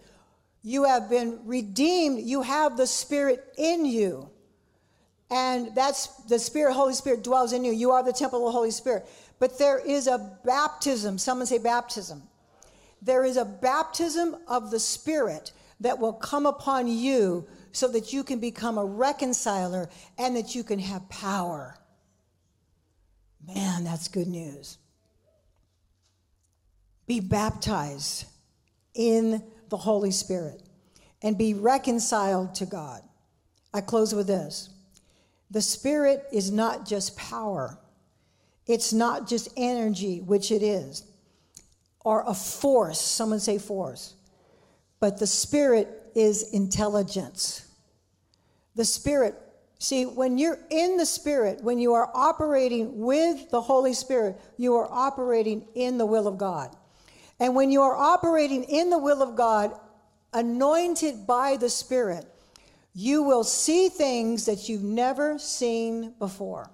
You 0.67 0.83
have 0.83 1.09
been 1.09 1.39
redeemed, 1.45 2.19
you 2.19 2.41
have 2.41 2.75
the 2.75 2.87
Spirit 2.87 3.41
in 3.57 3.85
you. 3.85 4.29
And 5.31 5.73
that's 5.73 6.07
the 6.23 6.37
Spirit, 6.37 6.73
Holy 6.73 6.93
Spirit 6.93 7.23
dwells 7.23 7.53
in 7.53 7.63
you. 7.63 7.71
You 7.71 7.91
are 7.91 8.03
the 8.03 8.11
temple 8.11 8.39
of 8.39 8.47
the 8.47 8.51
Holy 8.51 8.71
Spirit. 8.71 9.07
But 9.39 9.57
there 9.57 9.79
is 9.79 10.07
a 10.07 10.37
baptism. 10.43 11.19
Someone 11.19 11.47
say 11.47 11.57
baptism. 11.57 12.21
There 13.01 13.23
is 13.23 13.37
a 13.37 13.45
baptism 13.45 14.35
of 14.45 14.69
the 14.69 14.79
Spirit 14.81 15.53
that 15.79 15.99
will 15.99 16.11
come 16.11 16.45
upon 16.45 16.89
you 16.89 17.47
so 17.71 17.87
that 17.87 18.11
you 18.11 18.25
can 18.25 18.41
become 18.41 18.77
a 18.77 18.83
reconciler 18.83 19.87
and 20.17 20.35
that 20.35 20.53
you 20.53 20.65
can 20.65 20.79
have 20.79 21.07
power. 21.07 21.77
Man, 23.47 23.85
that's 23.85 24.09
good 24.09 24.27
news. 24.27 24.79
Be 27.05 27.21
baptized 27.21 28.25
in 28.93 29.41
the 29.69 29.77
Holy 29.77 30.11
Spirit 30.11 30.63
and 31.21 31.37
be 31.37 31.53
reconciled 31.53 32.55
to 32.55 32.65
God. 32.65 33.01
I 33.73 33.81
close 33.81 34.13
with 34.13 34.27
this 34.27 34.69
the 35.49 35.61
Spirit 35.61 36.25
is 36.31 36.51
not 36.51 36.85
just 36.85 37.17
power, 37.17 37.79
it's 38.65 38.91
not 38.91 39.27
just 39.27 39.49
energy, 39.55 40.19
which 40.19 40.51
it 40.51 40.61
is, 40.61 41.03
or 42.01 42.23
a 42.27 42.33
force. 42.33 42.99
Someone 42.99 43.39
say 43.39 43.57
force. 43.57 44.15
But 44.99 45.19
the 45.19 45.27
Spirit 45.27 46.11
is 46.15 46.51
intelligence. 46.53 47.67
The 48.75 48.85
Spirit, 48.85 49.35
see, 49.79 50.05
when 50.05 50.37
you're 50.37 50.59
in 50.69 50.97
the 50.97 51.05
Spirit, 51.05 51.63
when 51.63 51.79
you 51.79 51.93
are 51.93 52.09
operating 52.13 52.99
with 52.99 53.49
the 53.51 53.61
Holy 53.61 53.93
Spirit, 53.93 54.39
you 54.57 54.75
are 54.75 54.91
operating 54.91 55.65
in 55.75 55.97
the 55.97 56.05
will 56.05 56.27
of 56.27 56.37
God. 56.37 56.75
And 57.39 57.55
when 57.55 57.71
you 57.71 57.81
are 57.81 57.95
operating 57.95 58.63
in 58.63 58.89
the 58.89 58.97
will 58.97 59.21
of 59.21 59.35
God, 59.35 59.73
anointed 60.33 61.27
by 61.27 61.57
the 61.57 61.69
Spirit, 61.69 62.25
you 62.93 63.23
will 63.23 63.43
see 63.43 63.89
things 63.89 64.45
that 64.45 64.67
you've 64.67 64.83
never 64.83 65.37
seen 65.37 66.13
before. 66.17 66.71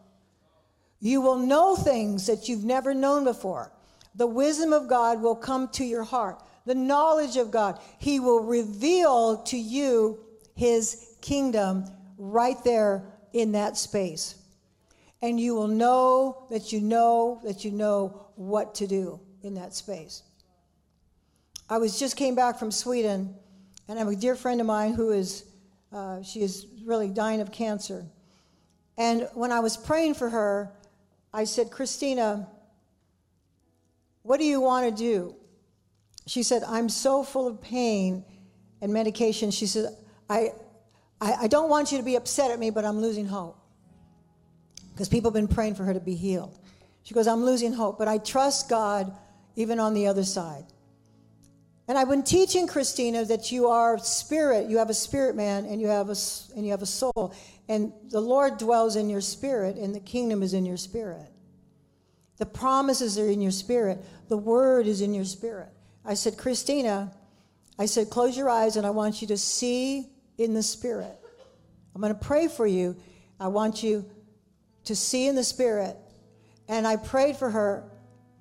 You 0.99 1.19
will 1.19 1.37
know 1.37 1.75
things 1.75 2.27
that 2.27 2.47
you've 2.47 2.63
never 2.63 2.93
known 2.93 3.25
before. 3.25 3.73
The 4.15 4.27
wisdom 4.27 4.71
of 4.71 4.87
God 4.87 5.21
will 5.21 5.35
come 5.35 5.67
to 5.69 5.83
your 5.83 6.03
heart, 6.03 6.41
the 6.65 6.75
knowledge 6.75 7.35
of 7.35 7.51
God. 7.51 7.79
He 7.97 8.21
will 8.21 8.41
reveal 8.41 9.43
to 9.43 9.57
you 9.57 10.19
his 10.55 11.15
kingdom 11.21 11.85
right 12.17 12.61
there 12.63 13.03
in 13.33 13.51
that 13.53 13.75
space. 13.75 14.35
And 15.21 15.39
you 15.39 15.55
will 15.55 15.67
know 15.67 16.45
that 16.49 16.71
you 16.71 16.79
know 16.79 17.41
that 17.43 17.65
you 17.65 17.71
know 17.71 18.27
what 18.35 18.75
to 18.75 18.87
do 18.87 19.19
in 19.41 19.55
that 19.55 19.73
space. 19.73 20.23
I 21.69 21.77
was 21.77 21.99
just 21.99 22.17
came 22.17 22.35
back 22.35 22.59
from 22.59 22.71
Sweden, 22.71 23.33
and 23.87 23.97
I 23.97 24.03
have 24.03 24.11
a 24.11 24.15
dear 24.15 24.35
friend 24.35 24.59
of 24.59 24.67
mine 24.67 24.93
who 24.93 25.11
is, 25.11 25.45
uh, 25.91 26.21
she 26.21 26.41
is 26.41 26.67
really 26.85 27.09
dying 27.09 27.41
of 27.41 27.51
cancer. 27.51 28.05
And 28.97 29.27
when 29.33 29.51
I 29.51 29.59
was 29.59 29.77
praying 29.77 30.15
for 30.15 30.29
her, 30.29 30.71
I 31.33 31.45
said, 31.45 31.71
Christina, 31.71 32.47
what 34.21 34.39
do 34.39 34.45
you 34.45 34.61
want 34.61 34.89
to 34.89 34.95
do? 34.95 35.35
She 36.27 36.43
said, 36.43 36.63
I'm 36.63 36.89
so 36.89 37.23
full 37.23 37.47
of 37.47 37.61
pain 37.61 38.23
and 38.81 38.93
medication. 38.93 39.51
She 39.51 39.65
said, 39.65 39.95
I, 40.29 40.51
I, 41.19 41.33
I 41.41 41.47
don't 41.47 41.69
want 41.69 41.91
you 41.91 41.97
to 41.97 42.03
be 42.03 42.15
upset 42.15 42.51
at 42.51 42.59
me, 42.59 42.69
but 42.69 42.85
I'm 42.85 43.01
losing 43.01 43.25
hope. 43.25 43.57
Because 44.91 45.09
people 45.09 45.31
have 45.31 45.33
been 45.33 45.47
praying 45.47 45.75
for 45.75 45.83
her 45.85 45.93
to 45.93 45.99
be 45.99 46.15
healed. 46.15 46.57
She 47.03 47.13
goes, 47.13 47.27
I'm 47.27 47.43
losing 47.43 47.73
hope, 47.73 47.97
but 47.97 48.07
I 48.07 48.19
trust 48.19 48.69
God 48.69 49.11
even 49.55 49.79
on 49.79 49.93
the 49.93 50.07
other 50.07 50.23
side. 50.23 50.65
And 51.87 51.97
I've 51.97 52.09
been 52.09 52.23
teaching 52.23 52.65
Christina 52.65 53.25
that 53.25 53.51
you 53.51 53.67
are 53.67 53.97
spirit, 53.97 54.69
you 54.69 54.77
have 54.77 54.89
a 54.89 54.93
spirit 54.93 55.35
man, 55.35 55.65
and 55.65 55.81
you 55.81 55.87
have 55.87 56.09
a, 56.09 56.15
and 56.55 56.65
you 56.65 56.71
have 56.71 56.81
a 56.81 56.87
soul. 56.87 57.33
And 57.67 57.91
the 58.09 58.21
Lord 58.21 58.57
dwells 58.57 58.95
in 58.95 59.09
your 59.09 59.21
spirit, 59.21 59.75
and 59.77 59.93
the 59.93 59.99
kingdom 59.99 60.43
is 60.43 60.53
in 60.53 60.65
your 60.65 60.77
spirit. 60.77 61.27
The 62.37 62.45
promises 62.45 63.19
are 63.19 63.27
in 63.27 63.41
your 63.41 63.51
spirit, 63.51 64.03
the 64.29 64.37
word 64.37 64.87
is 64.87 65.01
in 65.01 65.13
your 65.13 65.25
spirit. 65.25 65.69
I 66.05 66.13
said, 66.13 66.37
Christina, 66.37 67.13
I 67.77 67.85
said, 67.85 68.09
close 68.09 68.37
your 68.37 68.49
eyes, 68.49 68.77
and 68.77 68.85
I 68.85 68.89
want 68.89 69.21
you 69.21 69.27
to 69.29 69.37
see 69.37 70.07
in 70.37 70.53
the 70.53 70.63
spirit. 70.63 71.15
I'm 71.93 72.01
going 72.01 72.13
to 72.13 72.19
pray 72.19 72.47
for 72.47 72.65
you. 72.65 72.95
I 73.39 73.47
want 73.47 73.83
you 73.83 74.05
to 74.85 74.95
see 74.95 75.27
in 75.27 75.35
the 75.35 75.43
spirit. 75.43 75.95
And 76.67 76.87
I 76.87 76.95
prayed 76.95 77.37
for 77.37 77.49
her, 77.49 77.89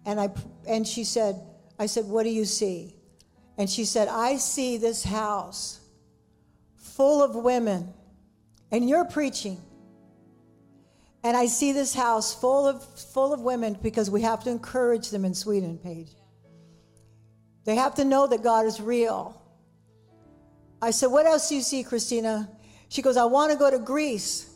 and, 0.07 0.21
I, 0.21 0.31
and 0.67 0.87
she 0.87 1.05
said, 1.05 1.41
I 1.79 1.87
said, 1.87 2.07
What 2.07 2.23
do 2.23 2.31
you 2.31 2.45
see? 2.45 2.95
And 3.59 3.69
she 3.69 3.85
said, 3.85 4.09
I 4.09 4.37
see 4.37 4.77
this 4.77 5.05
house 5.05 5.81
full 6.77 7.23
of 7.23 7.35
women, 7.35 7.93
and 8.71 8.89
you're 8.89 9.05
preaching. 9.05 9.61
And 11.25 11.37
I 11.37 11.47
see 11.47 11.73
this 11.73 11.95
house 11.95 12.35
full 12.35 12.67
of, 12.67 12.85
full 12.99 13.33
of 13.33 13.41
women 13.41 13.79
because 13.83 14.11
we 14.11 14.23
have 14.23 14.43
to 14.45 14.51
encourage 14.51 15.11
them 15.11 15.25
in 15.25 15.35
Sweden, 15.35 15.79
Paige. 15.79 16.11
They 17.65 17.77
have 17.77 17.95
to 17.97 18.05
know 18.05 18.27
that 18.27 18.43
God 18.43 18.67
is 18.67 18.81
real. 18.81 19.41
I 20.81 20.91
said, 20.91 21.07
What 21.07 21.27
else 21.27 21.49
do 21.49 21.55
you 21.55 21.63
see, 21.63 21.85
Christina? 21.85 22.51
She 22.89 23.03
goes, 23.03 23.17
I 23.17 23.25
want 23.25 23.53
to 23.53 23.59
go 23.59 23.71
to 23.71 23.79
Greece. 23.79 24.51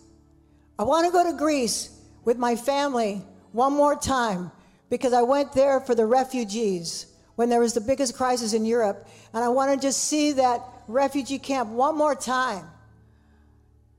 I 0.79 0.83
want 0.83 1.07
to 1.07 1.13
go 1.13 1.31
to 1.31 1.37
Greece 1.37 1.91
with 2.25 2.37
my 2.37 2.57
family 2.57 3.23
one 3.53 3.73
more 3.73 3.97
time 3.97 4.51
because 4.91 5.13
I 5.13 5.23
went 5.23 5.53
there 5.53 5.81
for 5.81 5.95
the 5.95 6.05
refugees 6.05 7.07
when 7.37 7.49
there 7.49 7.61
was 7.61 7.75
the 7.75 7.81
biggest 7.81 8.17
crisis 8.17 8.53
in 8.53 8.65
Europe. 8.65 9.07
And 9.33 9.45
I 9.45 9.49
want 9.49 9.73
to 9.73 9.87
just 9.87 10.05
see 10.05 10.33
that 10.33 10.61
refugee 10.89 11.39
camp 11.39 11.71
one 11.71 11.97
more 11.97 12.15
time. 12.15 12.65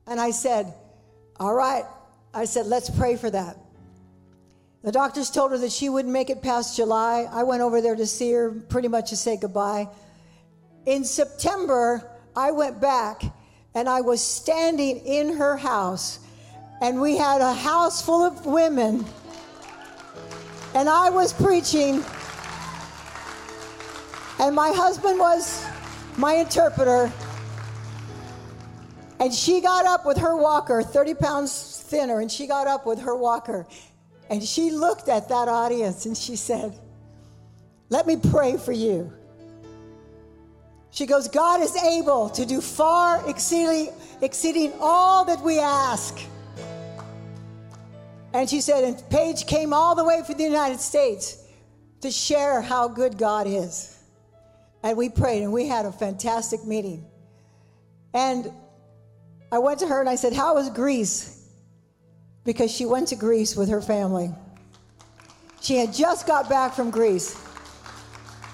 And 0.06 0.20
I 0.20 0.30
said, 0.30 0.72
All 1.40 1.54
right. 1.54 1.84
I 2.34 2.44
said, 2.44 2.66
Let's 2.66 2.90
pray 2.90 3.16
for 3.16 3.30
that. 3.30 3.56
The 4.82 4.92
doctors 4.92 5.30
told 5.30 5.50
her 5.52 5.58
that 5.58 5.72
she 5.72 5.88
wouldn't 5.88 6.12
make 6.12 6.30
it 6.30 6.40
past 6.42 6.76
July. 6.76 7.26
I 7.30 7.42
went 7.42 7.62
over 7.62 7.80
there 7.80 7.96
to 7.96 8.06
see 8.06 8.30
her 8.32 8.50
pretty 8.50 8.88
much 8.88 9.10
to 9.10 9.16
say 9.16 9.36
goodbye. 9.36 9.88
In 10.86 11.04
September, 11.04 12.08
I 12.36 12.52
went 12.52 12.80
back 12.80 13.22
and 13.74 13.88
I 13.88 14.00
was 14.00 14.24
standing 14.24 14.98
in 14.98 15.36
her 15.36 15.56
house, 15.56 16.20
and 16.80 17.00
we 17.00 17.16
had 17.16 17.40
a 17.40 17.52
house 17.52 18.00
full 18.00 18.24
of 18.24 18.46
women, 18.46 19.04
and 20.74 20.88
I 20.88 21.10
was 21.10 21.32
preaching 21.32 22.02
and 24.38 24.54
my 24.54 24.70
husband 24.70 25.18
was 25.18 25.66
my 26.16 26.34
interpreter. 26.34 27.12
And 29.20 29.34
she 29.34 29.60
got 29.60 29.84
up 29.84 30.06
with 30.06 30.18
her 30.18 30.36
walker, 30.36 30.82
30 30.82 31.14
pounds 31.14 31.82
thinner, 31.86 32.20
and 32.20 32.30
she 32.30 32.46
got 32.46 32.66
up 32.66 32.86
with 32.86 33.00
her 33.00 33.16
walker. 33.16 33.66
And 34.30 34.42
she 34.42 34.70
looked 34.70 35.08
at 35.08 35.28
that 35.28 35.48
audience 35.48 36.06
and 36.06 36.16
she 36.16 36.36
said, 36.36 36.78
Let 37.88 38.06
me 38.06 38.16
pray 38.16 38.56
for 38.56 38.72
you. 38.72 39.12
She 40.90 41.06
goes, 41.06 41.28
God 41.28 41.60
is 41.60 41.76
able 41.76 42.30
to 42.30 42.46
do 42.46 42.60
far 42.60 43.28
exceeding, 43.28 43.92
exceeding 44.20 44.72
all 44.80 45.24
that 45.24 45.40
we 45.40 45.58
ask. 45.58 46.18
And 48.32 48.48
she 48.48 48.60
said, 48.60 48.84
and 48.84 49.02
Paige 49.10 49.46
came 49.46 49.72
all 49.72 49.94
the 49.94 50.04
way 50.04 50.22
from 50.24 50.36
the 50.36 50.44
United 50.44 50.80
States 50.80 51.44
to 52.02 52.10
share 52.10 52.60
how 52.60 52.88
good 52.88 53.16
God 53.16 53.46
is. 53.46 53.97
And 54.82 54.96
we 54.96 55.08
prayed 55.08 55.42
and 55.42 55.52
we 55.52 55.66
had 55.66 55.86
a 55.86 55.92
fantastic 55.92 56.64
meeting. 56.64 57.04
And 58.14 58.50
I 59.50 59.58
went 59.58 59.80
to 59.80 59.86
her 59.86 60.00
and 60.00 60.08
I 60.08 60.14
said, 60.14 60.32
How 60.32 60.54
was 60.54 60.70
Greece? 60.70 61.46
Because 62.44 62.70
she 62.70 62.86
went 62.86 63.08
to 63.08 63.16
Greece 63.16 63.56
with 63.56 63.68
her 63.68 63.82
family. 63.82 64.30
She 65.60 65.76
had 65.76 65.92
just 65.92 66.26
got 66.26 66.48
back 66.48 66.74
from 66.74 66.90
Greece. 66.90 67.36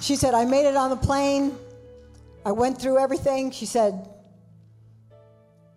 She 0.00 0.16
said, 0.16 0.34
I 0.34 0.44
made 0.44 0.66
it 0.66 0.76
on 0.76 0.90
the 0.90 0.96
plane. 0.96 1.56
I 2.44 2.52
went 2.52 2.80
through 2.80 2.98
everything. 2.98 3.50
She 3.50 3.66
said, 3.66 4.08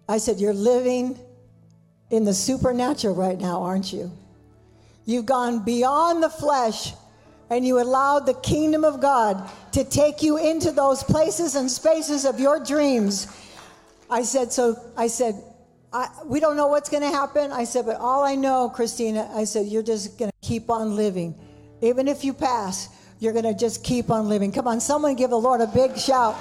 I 0.07 0.17
said, 0.17 0.39
You're 0.39 0.53
living 0.53 1.19
in 2.09 2.23
the 2.23 2.33
supernatural 2.33 3.15
right 3.15 3.39
now, 3.39 3.63
aren't 3.63 3.91
you? 3.91 4.11
You've 5.05 5.25
gone 5.25 5.63
beyond 5.63 6.23
the 6.23 6.29
flesh 6.29 6.93
and 7.49 7.65
you 7.65 7.79
allowed 7.79 8.25
the 8.25 8.33
kingdom 8.35 8.83
of 8.83 9.01
God 9.01 9.49
to 9.71 9.83
take 9.83 10.21
you 10.21 10.37
into 10.37 10.71
those 10.71 11.03
places 11.03 11.55
and 11.55 11.69
spaces 11.69 12.25
of 12.25 12.39
your 12.39 12.63
dreams. 12.63 13.27
I 14.09 14.23
said, 14.23 14.51
so 14.51 14.75
I 14.97 15.07
said, 15.07 15.35
I, 15.93 16.09
we 16.25 16.39
don't 16.39 16.57
know 16.57 16.67
what's 16.67 16.89
going 16.89 17.03
to 17.03 17.09
happen. 17.09 17.51
I 17.51 17.63
said, 17.63 17.85
but 17.85 17.97
all 17.97 18.23
I 18.23 18.35
know, 18.35 18.69
Christina, 18.69 19.29
I 19.33 19.45
said, 19.45 19.67
you're 19.67 19.83
just 19.83 20.17
going 20.17 20.31
to 20.31 20.47
keep 20.47 20.69
on 20.69 20.95
living. 20.95 21.35
Even 21.81 22.07
if 22.07 22.25
you 22.25 22.33
pass, 22.33 22.89
you're 23.19 23.33
going 23.33 23.45
to 23.45 23.53
just 23.53 23.83
keep 23.83 24.09
on 24.09 24.27
living. 24.27 24.51
Come 24.51 24.67
on, 24.67 24.79
someone 24.79 25.15
give 25.15 25.29
the 25.29 25.39
Lord 25.39 25.61
a 25.61 25.67
big 25.67 25.97
shout. 25.97 26.35